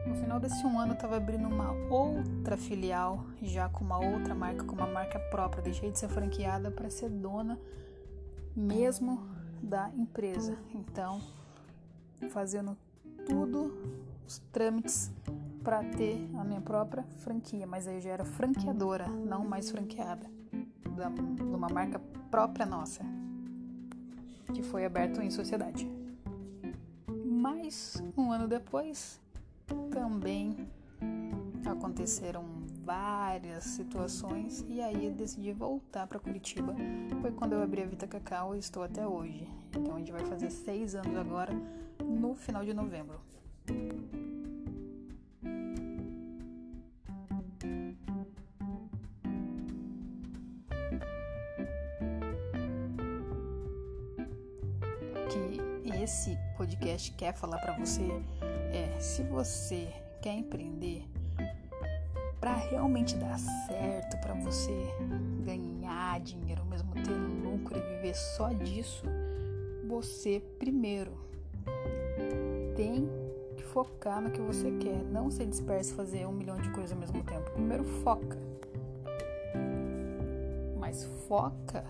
No 0.07 0.15
final 0.15 0.39
desse 0.39 0.65
um 0.65 0.79
ano 0.79 0.93
eu 0.93 0.95
estava 0.95 1.15
abrindo 1.15 1.47
uma 1.47 1.71
outra 1.91 2.57
filial, 2.57 3.23
já 3.39 3.69
com 3.69 3.83
uma 3.85 3.99
outra 3.99 4.33
marca, 4.33 4.63
com 4.63 4.73
uma 4.73 4.87
marca 4.87 5.19
própria. 5.19 5.61
Deixei 5.61 5.91
de 5.91 5.99
ser 5.99 6.09
franqueada 6.09 6.71
para 6.71 6.89
ser 6.89 7.09
dona 7.09 7.59
mesmo 8.55 9.29
da 9.61 9.91
empresa. 9.95 10.57
Então, 10.73 11.21
fazendo 12.31 12.75
tudo, 13.27 13.71
os 14.27 14.39
trâmites 14.51 15.11
para 15.63 15.83
ter 15.83 16.27
a 16.33 16.43
minha 16.43 16.61
própria 16.61 17.03
franquia, 17.19 17.67
mas 17.67 17.87
aí 17.87 17.97
eu 17.97 18.01
já 18.01 18.09
era 18.09 18.25
franqueadora, 18.25 19.07
não 19.07 19.45
mais 19.45 19.69
franqueada, 19.69 20.25
de 20.51 21.43
uma 21.43 21.69
marca 21.69 21.99
própria 22.31 22.65
nossa, 22.65 23.03
que 24.51 24.63
foi 24.63 24.83
aberto 24.83 25.21
em 25.21 25.29
sociedade. 25.29 26.02
Mas 27.55 28.01
um 28.17 28.31
ano 28.31 28.47
depois, 28.47 29.21
também 29.91 30.67
aconteceram 31.65 32.43
várias 32.83 33.63
situações 33.63 34.65
e 34.67 34.81
aí 34.81 35.05
eu 35.05 35.13
decidi 35.13 35.53
voltar 35.53 36.07
para 36.07 36.19
Curitiba. 36.19 36.75
Foi 37.21 37.31
quando 37.31 37.53
eu 37.53 37.61
abri 37.61 37.83
a 37.83 37.85
Vita 37.85 38.07
Cacau 38.07 38.55
e 38.55 38.59
estou 38.59 38.81
até 38.81 39.07
hoje. 39.07 39.47
Então 39.69 39.95
a 39.95 39.99
gente 39.99 40.11
vai 40.11 40.25
fazer 40.25 40.49
seis 40.49 40.95
anos 40.95 41.15
agora 41.15 41.53
no 42.03 42.33
final 42.35 42.65
de 42.65 42.73
novembro. 42.73 43.19
Podcast 57.03 57.11
quer 57.11 57.33
falar 57.33 57.57
para 57.57 57.73
você 57.73 58.07
é: 58.71 58.99
se 58.99 59.23
você 59.23 59.87
quer 60.21 60.33
empreender 60.33 61.03
para 62.39 62.55
realmente 62.55 63.15
dar 63.15 63.37
certo, 63.67 64.17
para 64.21 64.33
você 64.33 64.71
ganhar 65.43 66.19
dinheiro, 66.21 66.65
mesmo 66.65 66.93
ter 66.93 67.11
lucro 67.43 67.77
e 67.77 67.81
viver 67.81 68.15
só 68.15 68.49
disso, 68.49 69.05
você 69.87 70.41
primeiro 70.59 71.11
tem 72.75 73.09
que 73.55 73.63
focar 73.63 74.21
no 74.21 74.31
que 74.31 74.41
você 74.41 74.71
quer, 74.71 75.03
não 75.05 75.31
se 75.31 75.45
disperse 75.45 75.93
fazer 75.93 76.25
um 76.25 76.31
milhão 76.31 76.57
de 76.57 76.69
coisas 76.71 76.91
ao 76.91 76.97
mesmo 76.97 77.23
tempo. 77.23 77.51
Primeiro 77.51 77.83
foca, 78.03 78.37
mas 80.77 81.03
foca 81.27 81.83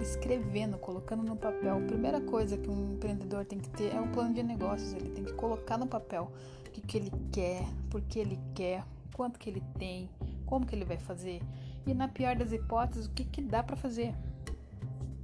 escrevendo, 0.00 0.78
colocando 0.78 1.22
no 1.22 1.36
papel. 1.36 1.78
A 1.78 1.80
primeira 1.80 2.20
coisa 2.20 2.56
que 2.56 2.68
um 2.68 2.94
empreendedor 2.94 3.44
tem 3.44 3.58
que 3.58 3.68
ter 3.70 3.94
é 3.94 4.00
um 4.00 4.10
plano 4.10 4.34
de 4.34 4.42
negócios. 4.42 4.92
Ele 4.92 5.10
tem 5.10 5.24
que 5.24 5.32
colocar 5.32 5.78
no 5.78 5.86
papel 5.86 6.30
o 6.66 6.70
que, 6.70 6.80
que 6.80 6.96
ele 6.96 7.12
quer, 7.32 7.64
por 7.90 8.00
que 8.02 8.18
ele 8.18 8.38
quer, 8.54 8.84
quanto 9.14 9.38
que 9.38 9.50
ele 9.50 9.62
tem, 9.78 10.08
como 10.46 10.66
que 10.66 10.74
ele 10.74 10.84
vai 10.84 10.98
fazer 10.98 11.40
e 11.86 11.94
na 11.94 12.08
pior 12.08 12.36
das 12.36 12.52
hipóteses 12.52 13.06
o 13.06 13.10
que, 13.10 13.24
que 13.24 13.42
dá 13.42 13.62
para 13.62 13.76
fazer. 13.76 14.14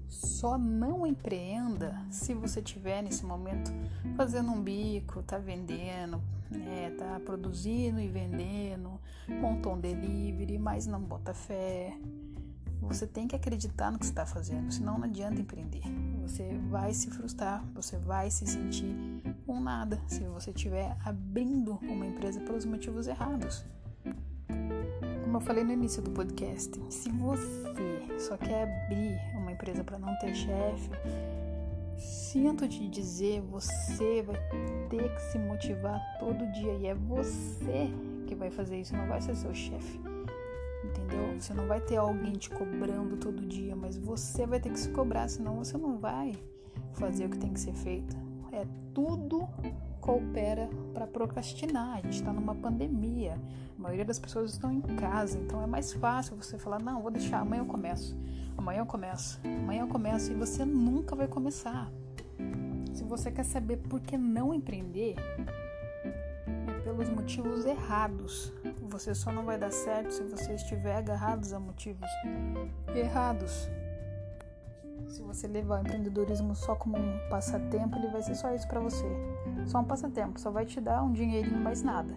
Só 0.08 0.56
não 0.56 1.06
empreenda 1.06 2.00
se 2.10 2.32
você 2.32 2.62
tiver 2.62 3.02
nesse 3.02 3.24
momento 3.24 3.72
fazendo 4.16 4.50
um 4.50 4.62
bico, 4.62 5.22
tá 5.22 5.36
vendendo, 5.36 6.22
né, 6.50 6.94
tá 6.96 7.20
produzindo 7.24 8.00
e 8.00 8.08
vendendo, 8.08 9.00
montou 9.28 9.74
um 9.74 9.80
delivery, 9.80 10.58
mas 10.58 10.86
não 10.86 11.00
bota 11.00 11.34
fé, 11.34 11.98
você 12.86 13.06
tem 13.06 13.26
que 13.26 13.34
acreditar 13.34 13.90
no 13.90 13.98
que 13.98 14.04
está 14.04 14.24
fazendo, 14.24 14.72
senão 14.72 14.98
não 14.98 15.04
adianta 15.04 15.40
empreender. 15.40 15.82
Você 16.22 16.58
vai 16.70 16.94
se 16.94 17.10
frustrar, 17.10 17.64
você 17.74 17.96
vai 17.98 18.30
se 18.30 18.46
sentir 18.46 18.94
um 19.46 19.60
nada 19.60 20.00
se 20.06 20.20
você 20.24 20.50
estiver 20.50 20.96
abrindo 21.04 21.78
uma 21.82 22.06
empresa 22.06 22.40
pelos 22.40 22.64
motivos 22.64 23.06
errados. 23.06 23.64
Como 25.22 25.36
eu 25.36 25.40
falei 25.40 25.64
no 25.64 25.72
início 25.72 26.00
do 26.00 26.10
podcast, 26.10 26.80
se 26.88 27.10
você 27.10 28.18
só 28.18 28.36
quer 28.36 28.62
abrir 28.62 29.18
uma 29.36 29.52
empresa 29.52 29.82
para 29.82 29.98
não 29.98 30.16
ter 30.18 30.34
chefe, 30.34 30.90
sinto 31.98 32.68
te 32.68 32.88
dizer, 32.88 33.40
você 33.42 34.22
vai 34.22 34.36
ter 34.88 35.14
que 35.14 35.22
se 35.32 35.38
motivar 35.38 36.00
todo 36.18 36.50
dia 36.52 36.74
e 36.74 36.86
é 36.86 36.94
você 36.94 37.90
que 38.26 38.34
vai 38.34 38.50
fazer 38.50 38.80
isso, 38.80 38.96
não 38.96 39.06
vai 39.06 39.20
ser 39.20 39.34
seu 39.36 39.54
chefe 39.54 40.05
entendeu? 40.86 41.38
Você 41.38 41.52
não 41.52 41.66
vai 41.66 41.80
ter 41.80 41.96
alguém 41.96 42.32
te 42.32 42.50
cobrando 42.50 43.16
todo 43.16 43.44
dia, 43.46 43.76
mas 43.76 43.96
você 43.96 44.46
vai 44.46 44.60
ter 44.60 44.70
que 44.70 44.78
se 44.78 44.90
cobrar, 44.90 45.28
senão 45.28 45.56
você 45.56 45.76
não 45.76 45.98
vai 45.98 46.34
fazer 46.94 47.26
o 47.26 47.30
que 47.30 47.38
tem 47.38 47.52
que 47.52 47.60
ser 47.60 47.74
feito. 47.74 48.16
É 48.52 48.66
tudo 48.94 49.48
coopera 50.00 50.70
para 50.94 51.06
procrastinar. 51.06 51.98
A 51.98 52.00
gente 52.02 52.14
está 52.14 52.32
numa 52.32 52.54
pandemia, 52.54 53.38
a 53.76 53.82
maioria 53.82 54.04
das 54.04 54.18
pessoas 54.18 54.52
estão 54.52 54.72
em 54.72 54.80
casa, 54.80 55.38
então 55.38 55.60
é 55.60 55.66
mais 55.66 55.92
fácil 55.92 56.36
você 56.36 56.56
falar: 56.56 56.78
não, 56.78 57.02
vou 57.02 57.10
deixar, 57.10 57.40
amanhã 57.40 57.62
eu 57.62 57.66
começo, 57.66 58.16
amanhã 58.56 58.80
eu 58.80 58.86
começo, 58.86 59.40
amanhã 59.44 59.82
eu 59.82 59.88
começo, 59.88 60.30
e 60.30 60.34
você 60.34 60.64
nunca 60.64 61.16
vai 61.16 61.26
começar. 61.26 61.90
Se 62.94 63.04
você 63.04 63.30
quer 63.30 63.44
saber 63.44 63.76
por 63.76 64.00
que 64.00 64.16
não 64.16 64.54
empreender, 64.54 65.16
é 66.46 66.80
pelos 66.80 67.10
motivos 67.10 67.66
errados. 67.66 68.52
Você 68.90 69.14
só 69.14 69.32
não 69.32 69.44
vai 69.44 69.58
dar 69.58 69.72
certo 69.72 70.12
se 70.12 70.22
você 70.22 70.54
estiver 70.54 70.96
agarrados 70.96 71.52
a 71.52 71.60
motivos 71.60 72.08
errados. 72.94 73.68
Se 75.08 75.22
você 75.22 75.46
levar 75.46 75.78
o 75.78 75.80
empreendedorismo 75.80 76.54
só 76.54 76.74
como 76.74 76.96
um 76.96 77.28
passatempo, 77.28 77.96
ele 77.96 78.08
vai 78.08 78.22
ser 78.22 78.34
só 78.34 78.54
isso 78.54 78.66
para 78.66 78.80
você. 78.80 79.06
Só 79.66 79.78
um 79.78 79.84
passatempo, 79.84 80.40
só 80.40 80.50
vai 80.50 80.66
te 80.66 80.80
dar 80.80 81.02
um 81.02 81.12
dinheirinho 81.12 81.60
mais 81.60 81.82
nada. 81.82 82.16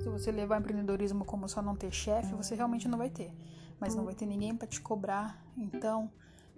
Se 0.00 0.08
você 0.08 0.30
levar 0.30 0.56
o 0.56 0.60
empreendedorismo 0.60 1.24
como 1.24 1.48
só 1.48 1.62
não 1.62 1.74
ter 1.74 1.90
chefe, 1.90 2.34
você 2.34 2.54
realmente 2.54 2.88
não 2.88 2.98
vai 2.98 3.10
ter. 3.10 3.32
Mas 3.80 3.94
não 3.94 4.04
vai 4.04 4.14
ter 4.14 4.26
ninguém 4.26 4.56
para 4.56 4.66
te 4.66 4.80
cobrar. 4.80 5.42
Então, 5.56 6.10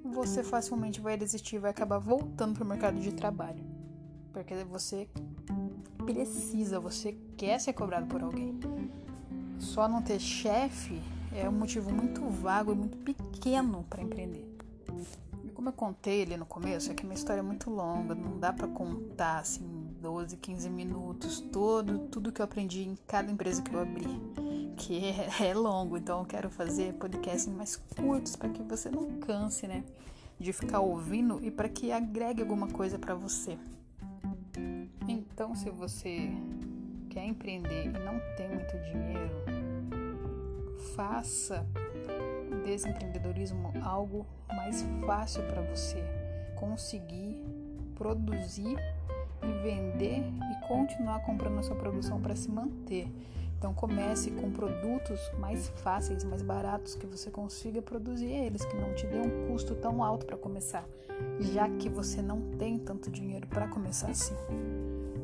você 0.04 0.42
facilmente 0.42 1.00
vai 1.00 1.16
desistir, 1.16 1.58
vai 1.58 1.70
acabar 1.70 1.98
voltando 1.98 2.54
para 2.54 2.64
o 2.64 2.66
mercado 2.66 3.00
de 3.00 3.12
trabalho. 3.12 3.64
Porque 4.44 4.64
você 4.64 5.08
precisa, 6.06 6.78
você 6.78 7.16
quer 7.36 7.58
ser 7.58 7.72
cobrado 7.72 8.06
por 8.06 8.22
alguém. 8.22 8.58
Só 9.58 9.88
não 9.88 10.00
ter 10.00 10.20
chefe 10.20 11.00
é 11.34 11.48
um 11.48 11.52
motivo 11.52 11.92
muito 11.92 12.22
vago 12.28 12.72
e 12.72 12.74
muito 12.74 12.96
pequeno 12.98 13.84
para 13.90 14.02
empreender. 14.02 14.46
E 15.44 15.50
como 15.50 15.68
eu 15.68 15.72
contei 15.72 16.22
ali 16.22 16.36
no 16.36 16.46
começo, 16.46 16.90
é 16.90 16.94
que 16.94 17.04
minha 17.04 17.16
história 17.16 17.40
é 17.40 17.42
muito 17.42 17.68
longa, 17.68 18.14
não 18.14 18.38
dá 18.38 18.52
para 18.52 18.68
contar 18.68 19.40
assim 19.40 19.88
12, 20.00 20.36
15 20.36 20.70
minutos 20.70 21.40
todo 21.40 21.98
tudo 22.06 22.30
que 22.30 22.40
eu 22.40 22.44
aprendi 22.44 22.84
em 22.84 22.96
cada 23.06 23.30
empresa 23.32 23.60
que 23.60 23.74
eu 23.74 23.80
abri, 23.80 24.08
que 24.76 25.04
é, 25.04 25.28
é 25.50 25.54
longo, 25.54 25.96
então 25.96 26.20
eu 26.20 26.24
quero 26.24 26.48
fazer 26.48 26.94
podcasts 26.94 27.52
mais 27.52 27.76
curtos 27.76 28.36
para 28.36 28.48
que 28.48 28.62
você 28.62 28.88
não 28.88 29.18
canse, 29.18 29.66
né, 29.66 29.82
de 30.38 30.52
ficar 30.52 30.80
ouvindo 30.80 31.40
e 31.42 31.50
para 31.50 31.68
que 31.68 31.90
agregue 31.90 32.40
alguma 32.40 32.68
coisa 32.68 32.98
para 32.98 33.14
você. 33.14 33.58
Então, 35.38 35.54
se 35.54 35.70
você 35.70 36.32
quer 37.08 37.24
empreender 37.24 37.84
e 37.84 37.88
não 37.90 38.20
tem 38.36 38.48
muito 38.48 38.76
dinheiro, 38.78 39.30
faça 40.96 41.64
desse 42.64 42.88
empreendedorismo 42.88 43.72
algo 43.80 44.26
mais 44.48 44.84
fácil 45.06 45.44
para 45.44 45.62
você 45.62 46.02
conseguir 46.56 47.40
produzir 47.94 48.76
e 49.40 49.62
vender 49.62 50.24
e 50.24 50.66
continuar 50.66 51.20
comprando 51.20 51.60
a 51.60 51.62
sua 51.62 51.76
produção 51.76 52.20
para 52.20 52.34
se 52.34 52.50
manter. 52.50 53.06
Então 53.56 53.72
comece 53.72 54.32
com 54.32 54.50
produtos 54.50 55.20
mais 55.38 55.68
fáceis, 55.68 56.24
mais 56.24 56.42
baratos 56.42 56.96
que 56.96 57.06
você 57.06 57.30
consiga 57.30 57.80
produzir 57.80 58.26
eles, 58.26 58.64
que 58.64 58.76
não 58.76 58.92
te 58.92 59.06
dê 59.06 59.20
um 59.20 59.46
custo 59.46 59.76
tão 59.76 60.02
alto 60.02 60.26
para 60.26 60.36
começar, 60.36 60.84
já 61.38 61.68
que 61.68 61.88
você 61.88 62.20
não 62.20 62.40
tem 62.58 62.76
tanto 62.76 63.08
dinheiro 63.08 63.46
para 63.46 63.68
começar 63.68 64.10
assim 64.10 64.34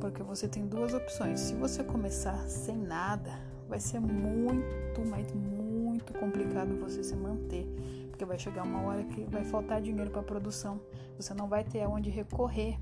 porque 0.04 0.22
você 0.22 0.46
tem 0.46 0.66
duas 0.66 0.92
opções. 0.92 1.40
Se 1.40 1.54
você 1.54 1.82
começar 1.82 2.36
sem 2.46 2.76
nada, 2.76 3.40
vai 3.66 3.80
ser 3.80 4.00
muito, 4.00 5.00
mas 5.08 5.32
muito 5.32 6.12
complicado 6.12 6.78
você 6.78 7.02
se 7.02 7.16
manter, 7.16 7.66
porque 8.10 8.22
vai 8.22 8.38
chegar 8.38 8.64
uma 8.64 8.82
hora 8.82 9.02
que 9.04 9.24
vai 9.24 9.42
faltar 9.44 9.80
dinheiro 9.80 10.10
para 10.10 10.22
produção. 10.22 10.78
Você 11.16 11.32
não 11.32 11.48
vai 11.48 11.64
ter 11.64 11.80
aonde 11.80 12.10
recorrer. 12.10 12.78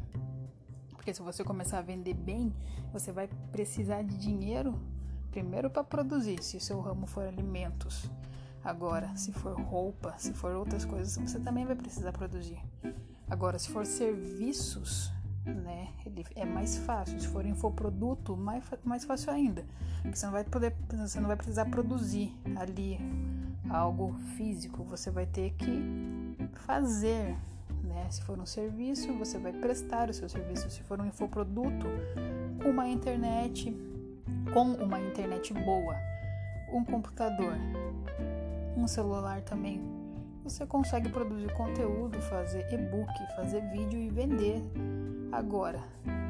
Porque 0.91 1.15
se 1.15 1.23
você 1.23 1.45
começar 1.45 1.79
a 1.79 1.83
vender 1.83 2.15
bem, 2.15 2.53
você 2.93 3.13
vai 3.13 3.29
precisar 3.53 4.03
de 4.03 4.19
dinheiro 4.19 4.75
primeiro 5.31 5.71
para 5.71 5.85
produzir, 5.85 6.43
se 6.43 6.57
o 6.57 6.61
seu 6.61 6.81
ramo 6.81 7.07
for 7.07 7.25
alimentos. 7.25 8.11
Agora, 8.65 9.15
se 9.15 9.33
for 9.33 9.57
roupa, 9.61 10.13
se 10.19 10.33
for 10.33 10.57
outras 10.57 10.85
coisas, 10.85 11.17
você 11.17 11.39
também 11.39 11.65
vai 11.65 11.77
precisar 11.77 12.11
produzir. 12.11 12.61
Agora, 13.31 13.61
se 13.61 13.71
for 13.71 13.87
serviços, 13.87 15.13
né? 15.45 15.89
Ele 16.07 16.25
é 16.35 16.45
mais 16.45 16.79
fácil. 16.79 17.19
Se 17.21 17.29
for 17.29 17.45
infoproduto, 17.45 18.37
mais, 18.37 18.65
mais 18.85 19.05
fácil 19.05 19.33
ainda. 19.33 19.65
Porque 20.03 20.17
você 20.17 20.27
não 20.27 20.33
vai 20.33 20.45
poder, 20.45 20.75
você 20.91 21.21
não 21.21 21.29
vai 21.29 21.37
precisar 21.37 21.67
produzir 21.67 22.35
ali 22.57 22.99
algo 23.71 24.15
físico, 24.37 24.83
você 24.85 25.11
vai 25.11 25.27
ter 25.27 25.51
que 25.53 26.37
fazer. 26.67 27.37
Né? 27.85 28.07
Se 28.11 28.23
for 28.23 28.39
um 28.39 28.47
serviço, 28.47 29.13
você 29.15 29.39
vai 29.39 29.53
prestar 29.53 30.11
o 30.11 30.15
seu 30.15 30.29
serviço. 30.29 30.71
Se 30.71 30.83
for 30.83 31.01
um 31.01 31.07
infoproduto, 31.07 31.87
uma 32.65 32.89
internet 32.89 33.75
com 34.53 34.73
uma 34.73 35.01
internet 35.01 35.53
boa, 35.53 35.97
um 36.73 36.85
computador, 36.85 37.55
um 38.77 38.87
celular 38.87 39.41
também. 39.43 39.81
Você 40.45 40.67
consegue 40.67 41.09
produzir 41.09 41.53
conteúdo, 41.55 42.21
fazer 42.23 42.67
e-book, 42.73 43.13
fazer 43.37 43.61
vídeo 43.71 43.99
e 43.99 44.09
vender. 44.09 44.63
Agora, 45.33 45.83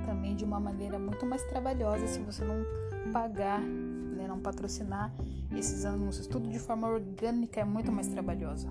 também 0.07 0.37
de 0.37 0.45
uma 0.45 0.61
maneira 0.61 0.99
muito 0.99 1.27
mais 1.27 1.43
trabalhosa 1.43 2.07
se 2.07 2.21
você 2.21 2.45
não 2.45 2.65
pagar, 3.13 3.61
né, 3.61 4.29
não 4.29 4.39
patrocinar 4.39 5.13
esses 5.57 5.85
anúncios. 5.85 6.29
Tudo 6.29 6.49
de 6.49 6.59
forma 6.59 6.89
orgânica 6.89 7.61
é 7.61 7.65
muito 7.65 7.91
mais 7.91 8.07
trabalhosa. 8.07 8.69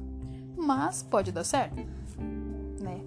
Mas 0.58 1.04
pode 1.04 1.32
dar 1.32 1.44
certo, 1.44 1.76
né? 2.80 3.02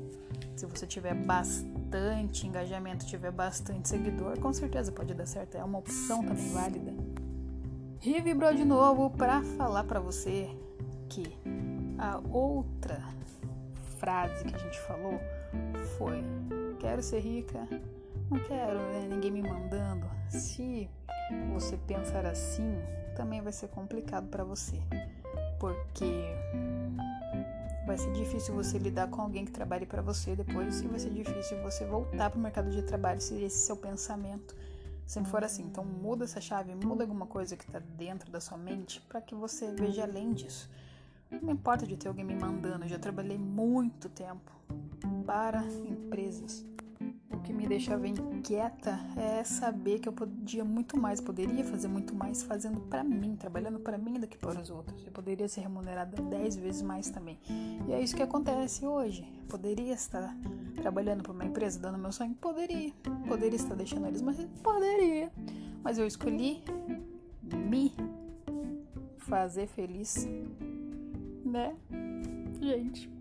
Se 0.54 0.66
você 0.66 0.86
tiver 0.86 1.14
bastante 1.14 2.46
engajamento, 2.46 3.06
tiver 3.06 3.30
bastante 3.30 3.88
seguidor, 3.88 4.38
com 4.38 4.52
certeza 4.52 4.92
pode 4.92 5.14
dar 5.14 5.26
certo. 5.26 5.56
É 5.56 5.64
uma 5.64 5.78
opção 5.78 6.22
também 6.22 6.52
válida. 6.52 6.92
E 8.02 8.20
vibrou 8.20 8.52
de 8.52 8.64
novo 8.64 9.08
para 9.10 9.42
falar 9.42 9.84
para 9.84 9.98
você 9.98 10.50
que 11.08 11.38
a 11.98 12.20
outra 12.30 13.02
frase 13.98 14.44
que 14.44 14.54
a 14.54 14.58
gente 14.58 14.78
falou 14.80 15.18
foi: 15.96 16.22
quero 16.84 17.02
ser 17.02 17.20
rica, 17.20 17.66
não 18.30 18.38
quero 18.40 18.78
né, 18.78 19.08
ninguém 19.08 19.30
me 19.30 19.42
mandando. 19.42 20.06
Se 20.28 20.86
você 21.50 21.78
pensar 21.78 22.26
assim, 22.26 22.76
também 23.16 23.40
vai 23.40 23.54
ser 23.54 23.68
complicado 23.68 24.28
para 24.28 24.44
você, 24.44 24.76
porque 25.58 26.04
vai 27.86 27.96
ser 27.96 28.12
difícil 28.12 28.54
você 28.54 28.76
lidar 28.76 29.08
com 29.08 29.22
alguém 29.22 29.46
que 29.46 29.50
trabalhe 29.50 29.86
para 29.86 30.02
você 30.02 30.36
depois 30.36 30.82
e 30.82 30.86
vai 30.86 30.98
ser 30.98 31.08
difícil 31.08 31.62
você 31.62 31.86
voltar 31.86 32.28
para 32.28 32.38
o 32.38 32.42
mercado 32.42 32.70
de 32.70 32.82
trabalho 32.82 33.18
se 33.18 33.42
esse 33.42 33.64
seu 33.64 33.78
pensamento 33.78 34.54
sempre 35.06 35.30
for 35.30 35.42
assim. 35.42 35.62
Então 35.62 35.86
muda 35.86 36.24
essa 36.24 36.40
chave, 36.40 36.74
muda 36.74 37.02
alguma 37.02 37.24
coisa 37.24 37.56
que 37.56 37.64
está 37.64 37.78
dentro 37.78 38.30
da 38.30 38.42
sua 38.42 38.58
mente 38.58 39.00
para 39.08 39.22
que 39.22 39.34
você 39.34 39.72
veja 39.72 40.02
além 40.02 40.34
disso. 40.34 40.68
Não 41.42 41.52
importa 41.52 41.86
de 41.86 41.96
ter 41.96 42.08
alguém 42.08 42.24
me 42.24 42.34
mandando, 42.34 42.84
eu 42.84 42.88
já 42.88 42.98
trabalhei 42.98 43.38
muito 43.38 44.08
tempo 44.08 44.52
para 45.26 45.64
empresas 45.64 46.64
que 47.44 47.52
me 47.52 47.66
deixava 47.66 48.08
inquieta 48.08 48.98
é 49.16 49.44
saber 49.44 49.98
que 49.98 50.08
eu 50.08 50.12
podia 50.12 50.64
muito 50.64 50.98
mais, 50.98 51.20
poderia 51.20 51.62
fazer 51.62 51.88
muito 51.88 52.14
mais 52.14 52.42
fazendo 52.42 52.80
para 52.80 53.04
mim, 53.04 53.36
trabalhando 53.36 53.78
para 53.78 53.98
mim 53.98 54.14
do 54.14 54.26
que 54.26 54.38
para 54.38 54.60
os 54.60 54.70
outros. 54.70 55.04
Eu 55.04 55.12
poderia 55.12 55.46
ser 55.46 55.60
remunerada 55.60 56.20
10 56.22 56.56
vezes 56.56 56.82
mais 56.82 57.10
também. 57.10 57.38
E 57.86 57.92
é 57.92 58.00
isso 58.00 58.16
que 58.16 58.22
acontece 58.22 58.86
hoje. 58.86 59.22
Poderia 59.48 59.92
estar 59.92 60.34
trabalhando 60.76 61.22
para 61.22 61.32
uma 61.32 61.44
empresa 61.44 61.78
dando 61.78 61.98
meu 61.98 62.12
sonho? 62.12 62.34
Poderia. 62.34 62.92
Poderia 63.28 63.56
estar 63.56 63.74
deixando 63.74 64.06
eles, 64.06 64.22
mas 64.22 64.38
poderia. 64.62 65.30
Mas 65.82 65.98
eu 65.98 66.06
escolhi 66.06 66.64
me 67.68 67.94
fazer 69.18 69.66
feliz, 69.66 70.26
né? 71.54 71.76
Gente. 72.60 73.13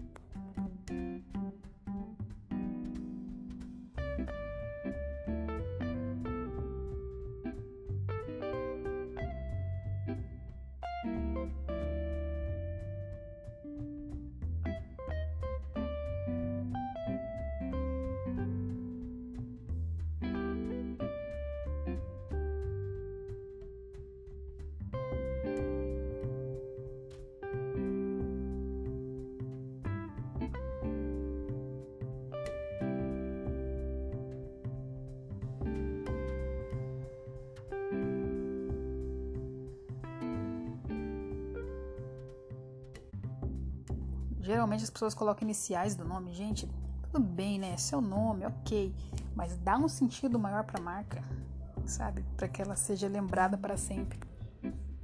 Geralmente 44.43 44.83
as 44.83 44.89
pessoas 44.89 45.13
colocam 45.13 45.43
iniciais 45.43 45.95
do 45.95 46.03
nome. 46.03 46.33
Gente, 46.33 46.69
tudo 47.03 47.19
bem, 47.23 47.57
né? 47.57 47.77
Seu 47.77 48.01
nome, 48.01 48.45
ok. 48.45 48.93
Mas 49.33 49.57
dá 49.57 49.77
um 49.77 49.87
sentido 49.87 50.37
maior 50.37 50.65
para 50.65 50.81
a 50.81 50.83
marca, 50.83 51.23
sabe? 51.85 52.25
Para 52.35 52.49
que 52.49 52.61
ela 52.61 52.75
seja 52.75 53.07
lembrada 53.07 53.57
para 53.57 53.77
sempre. 53.77 54.19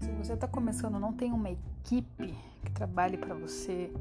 Se 0.01 0.11
você 0.11 0.33
está 0.33 0.45
começando, 0.45 0.99
não 0.99 1.13
tem 1.13 1.31
uma 1.31 1.49
equipe 1.49 2.37
que 2.65 2.71
trabalhe 2.71 3.17
para 3.17 3.33
você, 3.33 3.93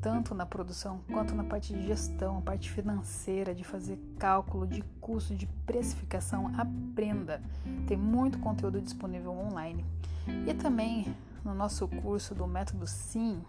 tanto 0.00 0.36
na 0.36 0.46
produção 0.46 1.00
quanto 1.12 1.34
na 1.34 1.42
parte 1.42 1.74
de 1.74 1.86
gestão, 1.86 2.38
a 2.38 2.40
parte 2.40 2.70
financeira, 2.70 3.52
de 3.52 3.64
fazer 3.64 3.98
cálculo 4.18 4.68
de 4.68 4.82
custo, 5.00 5.34
de 5.34 5.46
precificação, 5.66 6.52
aprenda. 6.56 7.42
Tem 7.88 7.96
muito 7.96 8.38
conteúdo 8.38 8.80
disponível 8.80 9.32
online. 9.32 9.84
E 10.46 10.54
também 10.54 11.12
no 11.44 11.54
nosso 11.54 11.88
curso 11.88 12.34
do 12.34 12.46
Método 12.46 12.86
Sim, 12.86 13.42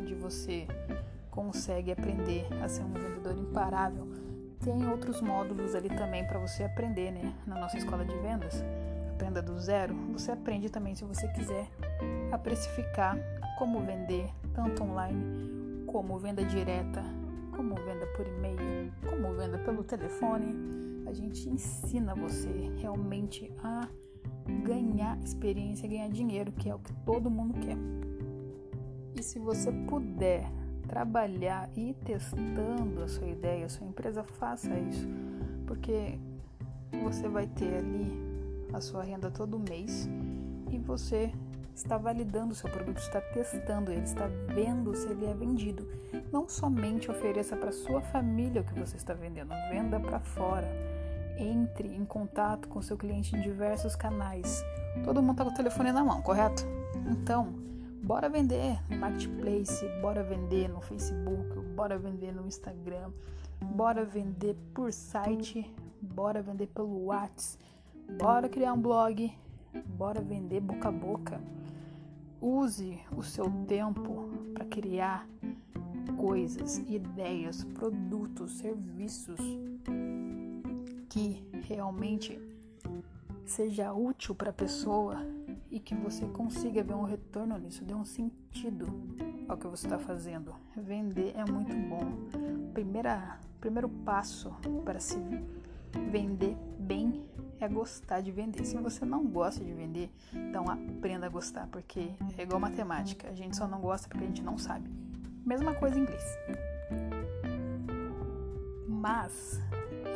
onde 0.00 0.14
você 0.14 0.66
consegue 1.30 1.92
aprender 1.92 2.46
a 2.62 2.68
ser 2.68 2.82
um 2.82 2.92
vendedor 2.92 3.36
imparável, 3.36 4.06
tem 4.60 4.88
outros 4.88 5.20
módulos 5.20 5.74
ali 5.74 5.88
também 5.88 6.26
para 6.26 6.38
você 6.38 6.64
aprender, 6.64 7.12
né? 7.12 7.32
Na 7.46 7.60
nossa 7.60 7.78
escola 7.78 8.04
de 8.04 8.16
vendas, 8.18 8.62
aprenda 9.12 9.40
do 9.40 9.58
zero. 9.58 9.94
Você 10.12 10.32
aprende 10.32 10.68
também, 10.68 10.94
se 10.94 11.04
você 11.04 11.28
quiser, 11.28 11.68
a 12.32 12.38
precificar 12.38 13.16
como 13.58 13.80
vender, 13.80 14.28
tanto 14.54 14.82
online 14.82 15.84
como 15.86 16.18
venda 16.18 16.44
direta, 16.44 17.02
como 17.56 17.74
venda 17.74 18.06
por 18.08 18.26
e-mail, 18.26 18.92
como 19.08 19.34
venda 19.34 19.58
pelo 19.58 19.82
telefone. 19.82 21.04
A 21.06 21.12
gente 21.12 21.48
ensina 21.48 22.14
você 22.14 22.48
realmente 22.76 23.50
a 23.62 23.88
ganhar 24.64 25.18
experiência, 25.18 25.88
ganhar 25.88 26.08
dinheiro, 26.08 26.52
que 26.52 26.68
é 26.68 26.74
o 26.74 26.78
que 26.78 26.92
todo 27.04 27.30
mundo 27.30 27.54
quer. 27.60 27.76
E 29.14 29.22
se 29.22 29.38
você 29.38 29.70
puder 29.72 30.50
trabalhar 30.86 31.68
e 31.76 31.90
ir 31.90 31.94
testando 31.94 33.02
a 33.02 33.08
sua 33.08 33.26
ideia, 33.26 33.66
a 33.66 33.68
sua 33.68 33.86
empresa, 33.86 34.24
faça 34.24 34.72
isso, 34.78 35.06
porque 35.66 36.18
você 37.02 37.28
vai 37.28 37.46
ter 37.46 37.78
ali 37.78 38.10
a 38.72 38.80
sua 38.80 39.02
renda 39.02 39.30
todo 39.30 39.58
mês 39.58 40.08
e 40.70 40.78
você 40.78 41.32
está 41.74 41.96
validando 41.96 42.52
o 42.52 42.54
seu 42.54 42.68
produto, 42.68 42.98
está 42.98 43.20
testando 43.20 43.92
ele, 43.92 44.02
está 44.02 44.26
vendo 44.52 44.94
se 44.94 45.08
ele 45.08 45.26
é 45.26 45.34
vendido. 45.34 45.86
Não 46.32 46.48
somente 46.48 47.10
ofereça 47.10 47.56
para 47.56 47.70
sua 47.70 48.00
família 48.00 48.62
o 48.62 48.64
que 48.64 48.78
você 48.78 48.96
está 48.96 49.14
vendendo, 49.14 49.50
venda 49.70 50.00
para 50.00 50.18
fora. 50.18 50.68
Entre 51.38 51.88
em 51.88 52.04
contato 52.04 52.68
com 52.68 52.82
seu 52.82 52.96
cliente 52.96 53.34
em 53.36 53.40
diversos 53.40 53.94
canais. 53.94 54.62
Todo 55.04 55.22
mundo 55.22 55.32
está 55.32 55.44
com 55.44 55.50
o 55.50 55.54
telefone 55.54 55.92
na 55.92 56.04
mão, 56.04 56.20
correto? 56.20 56.66
Então, 57.08 57.68
Bora 58.02 58.28
vender 58.28 58.80
no 58.88 58.96
marketplace, 58.96 59.86
bora 60.00 60.22
vender 60.22 60.68
no 60.68 60.80
Facebook, 60.80 61.60
bora 61.74 61.98
vender 61.98 62.32
no 62.32 62.46
Instagram, 62.46 63.10
bora 63.60 64.04
vender 64.04 64.56
por 64.72 64.92
site, 64.92 65.70
bora 66.00 66.40
vender 66.40 66.68
pelo 66.68 67.06
WhatsApp, 67.06 67.62
bora 68.16 68.48
criar 68.48 68.72
um 68.72 68.80
blog, 68.80 69.30
bora 69.84 70.22
vender 70.22 70.60
boca 70.60 70.88
a 70.88 70.92
boca. 70.92 71.40
Use 72.40 72.98
o 73.14 73.22
seu 73.22 73.50
tempo 73.66 74.30
para 74.54 74.64
criar 74.64 75.28
coisas, 76.16 76.78
ideias, 76.88 77.64
produtos, 77.64 78.52
serviços 78.52 79.40
que 81.08 81.48
realmente 81.66 82.38
seja 83.44 83.92
útil 83.92 84.34
para 84.34 84.50
a 84.50 84.52
pessoa 84.52 85.16
e 85.70 85.80
que 85.80 85.94
você 85.94 86.26
consiga 86.26 86.82
ver 86.82 86.94
um 86.94 87.04
retorno 87.04 87.56
nisso, 87.58 87.84
dê 87.84 87.94
um 87.94 88.04
sentido 88.04 88.86
ao 89.48 89.56
que 89.56 89.66
você 89.66 89.86
está 89.86 89.98
fazendo. 89.98 90.54
Vender 90.76 91.34
é 91.34 91.44
muito 91.50 91.74
bom. 91.88 92.72
Primeira, 92.72 93.38
primeiro 93.60 93.88
passo 93.88 94.54
para 94.84 95.00
se 95.00 95.18
vender 96.10 96.56
bem 96.78 97.24
é 97.60 97.68
gostar 97.68 98.20
de 98.20 98.30
vender. 98.30 98.64
Se 98.64 98.76
você 98.76 99.04
não 99.04 99.26
gosta 99.26 99.64
de 99.64 99.72
vender, 99.72 100.10
então 100.32 100.64
aprenda 100.68 101.26
a 101.26 101.28
gostar, 101.28 101.66
porque 101.68 102.10
é 102.36 102.42
igual 102.42 102.60
matemática, 102.60 103.28
a 103.28 103.34
gente 103.34 103.56
só 103.56 103.66
não 103.66 103.80
gosta 103.80 104.08
porque 104.08 104.24
a 104.24 104.26
gente 104.26 104.42
não 104.42 104.56
sabe. 104.56 104.88
Mesma 105.44 105.74
coisa 105.74 105.98
em 105.98 106.02
inglês. 106.02 106.38
Mas 108.86 109.60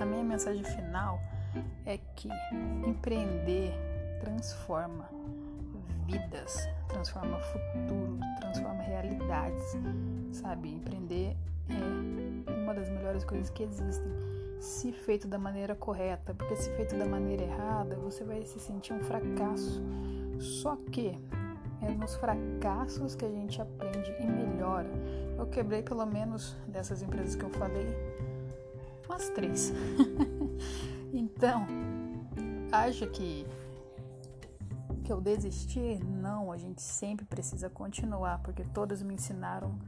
a 0.01 0.07
minha 0.07 0.25
mensagem 0.25 0.65
final 0.65 1.21
é 1.85 1.99
que 2.17 2.29
empreender 2.87 3.75
transforma 4.21 5.09
vidas, 6.07 6.69
transforma 6.89 7.39
futuro, 7.39 8.19
transforma 8.41 8.83
realidades, 8.83 9.63
sabe? 10.33 10.71
Empreender 10.75 11.37
é 11.69 12.51
uma 12.53 12.75
das 12.75 12.89
melhores 12.89 13.25
coisas 13.25 13.51
que 13.51 13.63
existem, 13.63 14.13
se 14.61 14.93
feito 14.93 15.27
da 15.27 15.39
maneira 15.39 15.75
correta, 15.75 16.35
porque 16.35 16.57
se 16.57 16.71
feito 16.77 16.97
da 16.97 17.07
maneira 17.07 17.43
errada, 17.43 17.97
você 17.97 18.25
vai 18.25 18.43
se 18.45 18.61
sentir 18.61 18.93
um 18.93 19.01
fracasso. 19.01 19.83
Só 20.39 20.77
que 20.91 21.19
é 21.83 21.91
nos 21.91 22.15
fracassos 22.15 23.17
que 23.17 23.25
a 23.25 23.31
gente 23.31 23.61
aprende 23.61 24.15
e 24.21 24.27
melhora. 24.27 24.89
Eu 25.37 25.47
quebrei 25.47 25.83
pelo 25.83 26.07
menos 26.07 26.57
dessas 26.69 27.03
empresas 27.03 27.35
que 27.35 27.45
eu 27.45 27.51
falei, 27.51 27.89
umas 29.13 29.29
três. 29.29 29.73
então, 31.13 31.67
acha 32.71 33.07
que 33.07 33.47
que 35.05 35.13
eu 35.13 35.21
desisti? 35.21 35.99
Não, 36.05 36.53
a 36.53 36.57
gente 36.57 36.81
sempre 36.81 37.27
precisa 37.27 37.69
continuar, 37.69 38.39
porque 38.39 38.65
todas 38.65 39.03
me 39.03 39.15
ensinaram 39.15 39.79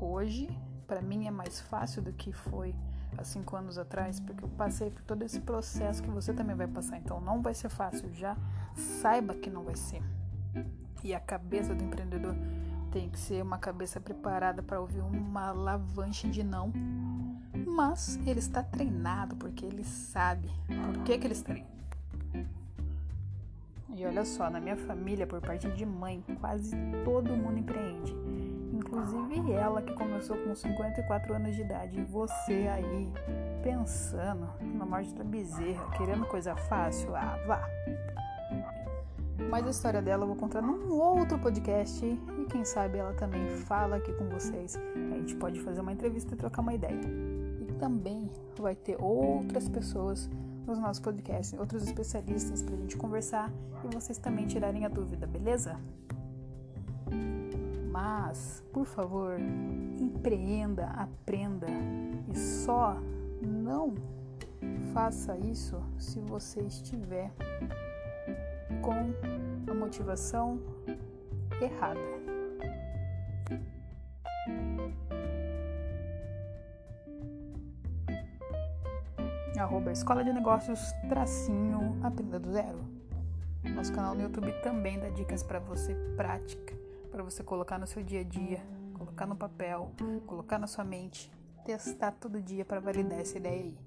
hoje. 0.00 0.48
Para 0.86 1.02
mim 1.02 1.26
é 1.26 1.30
mais 1.30 1.60
fácil 1.60 2.02
do 2.02 2.12
que 2.12 2.32
foi 2.32 2.74
há 3.18 3.24
cinco 3.24 3.54
anos 3.56 3.78
atrás, 3.78 4.20
porque 4.20 4.44
eu 4.44 4.48
passei 4.48 4.90
por 4.90 5.02
todo 5.02 5.22
esse 5.22 5.40
processo 5.40 6.02
que 6.02 6.10
você 6.10 6.32
também 6.32 6.56
vai 6.56 6.66
passar. 6.66 6.98
Então 6.98 7.20
não 7.20 7.42
vai 7.42 7.54
ser 7.54 7.68
fácil, 7.68 8.12
já 8.14 8.36
saiba 8.74 9.34
que 9.34 9.50
não 9.50 9.62
vai 9.62 9.76
ser. 9.76 10.02
E 11.02 11.14
a 11.14 11.20
cabeça 11.20 11.74
do 11.74 11.84
empreendedor 11.84 12.34
tem 12.90 13.10
que 13.10 13.18
ser 13.18 13.42
uma 13.42 13.58
cabeça 13.58 14.00
preparada 14.00 14.62
para 14.62 14.80
ouvir 14.80 15.00
uma 15.00 15.48
alavanche 15.48 16.28
de 16.28 16.42
não. 16.42 16.72
Mas 17.74 18.20
ele 18.24 18.38
está 18.38 18.62
treinado 18.62 19.34
porque 19.34 19.66
ele 19.66 19.82
sabe 19.82 20.48
por 20.68 21.02
que, 21.02 21.18
que 21.18 21.26
ele 21.26 21.34
está 21.34 21.52
ali. 21.52 21.66
E 23.96 24.06
olha 24.06 24.24
só, 24.24 24.48
na 24.48 24.60
minha 24.60 24.76
família, 24.76 25.26
por 25.26 25.40
parte 25.40 25.68
de 25.68 25.84
mãe, 25.84 26.22
quase 26.40 26.76
todo 27.04 27.36
mundo 27.36 27.58
empreende. 27.58 28.14
Inclusive 28.72 29.52
ela 29.52 29.82
que 29.82 29.92
começou 29.92 30.36
com 30.36 30.54
54 30.54 31.34
anos 31.34 31.56
de 31.56 31.62
idade. 31.62 31.98
E 31.98 32.04
você 32.04 32.68
aí, 32.68 33.12
pensando 33.62 34.48
na 34.60 34.86
morte 34.86 35.12
da 35.12 35.24
bezerra, 35.24 35.90
querendo 35.96 36.26
coisa 36.26 36.54
fácil? 36.54 37.14
Ah, 37.16 37.36
vá! 37.44 37.60
Mas 39.50 39.66
a 39.66 39.70
história 39.70 40.00
dela 40.00 40.22
eu 40.22 40.28
vou 40.28 40.36
contar 40.36 40.62
num 40.62 40.92
outro 40.92 41.38
podcast 41.40 42.04
e 42.06 42.44
quem 42.50 42.64
sabe 42.64 42.98
ela 42.98 43.14
também 43.14 43.48
fala 43.48 43.96
aqui 43.96 44.12
com 44.12 44.28
vocês. 44.28 44.76
A 45.12 45.16
gente 45.16 45.34
pode 45.34 45.60
fazer 45.60 45.80
uma 45.80 45.92
entrevista 45.92 46.34
e 46.34 46.36
trocar 46.36 46.62
uma 46.62 46.72
ideia. 46.72 47.33
Também 47.78 48.30
vai 48.58 48.74
ter 48.74 48.96
outras 49.00 49.68
pessoas 49.68 50.28
nos 50.66 50.78
nossos 50.78 51.00
podcasts, 51.00 51.58
outros 51.58 51.82
especialistas 51.82 52.62
para 52.62 52.74
a 52.74 52.78
gente 52.78 52.96
conversar 52.96 53.52
e 53.84 53.94
vocês 53.94 54.18
também 54.18 54.46
tirarem 54.46 54.84
a 54.84 54.88
dúvida, 54.88 55.26
beleza? 55.26 55.78
Mas, 57.90 58.62
por 58.72 58.86
favor, 58.86 59.38
empreenda, 60.00 60.86
aprenda 60.86 61.66
e 62.32 62.36
só 62.36 62.96
não 63.42 63.94
faça 64.92 65.36
isso 65.36 65.80
se 65.98 66.18
você 66.20 66.60
estiver 66.62 67.30
com 68.82 69.70
a 69.70 69.74
motivação 69.74 70.58
errada. 71.60 72.23
Arroba 79.58 79.92
Escola 79.92 80.24
de 80.24 80.32
Negócios, 80.32 80.92
tracinho, 81.08 81.96
aprenda 82.02 82.40
do 82.40 82.50
zero. 82.50 82.78
Nosso 83.62 83.92
canal 83.92 84.14
no 84.14 84.22
YouTube 84.22 84.52
também 84.62 84.98
dá 84.98 85.08
dicas 85.10 85.44
para 85.44 85.60
você 85.60 85.94
prática, 86.16 86.76
para 87.10 87.22
você 87.22 87.42
colocar 87.44 87.78
no 87.78 87.86
seu 87.86 88.02
dia 88.02 88.20
a 88.20 88.24
dia, 88.24 88.60
colocar 88.94 89.26
no 89.26 89.36
papel, 89.36 89.92
colocar 90.26 90.58
na 90.58 90.66
sua 90.66 90.84
mente, 90.84 91.30
testar 91.64 92.12
todo 92.12 92.42
dia 92.42 92.64
para 92.64 92.80
validar 92.80 93.20
essa 93.20 93.38
ideia 93.38 93.62
aí. 93.62 93.78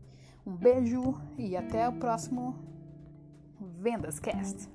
Um 0.45 0.55
beijo 0.55 1.15
e 1.37 1.57
até 1.57 1.87
o 1.89 1.93
próximo 1.93 2.55
Vendas 3.59 4.19
Cast. 4.19 4.69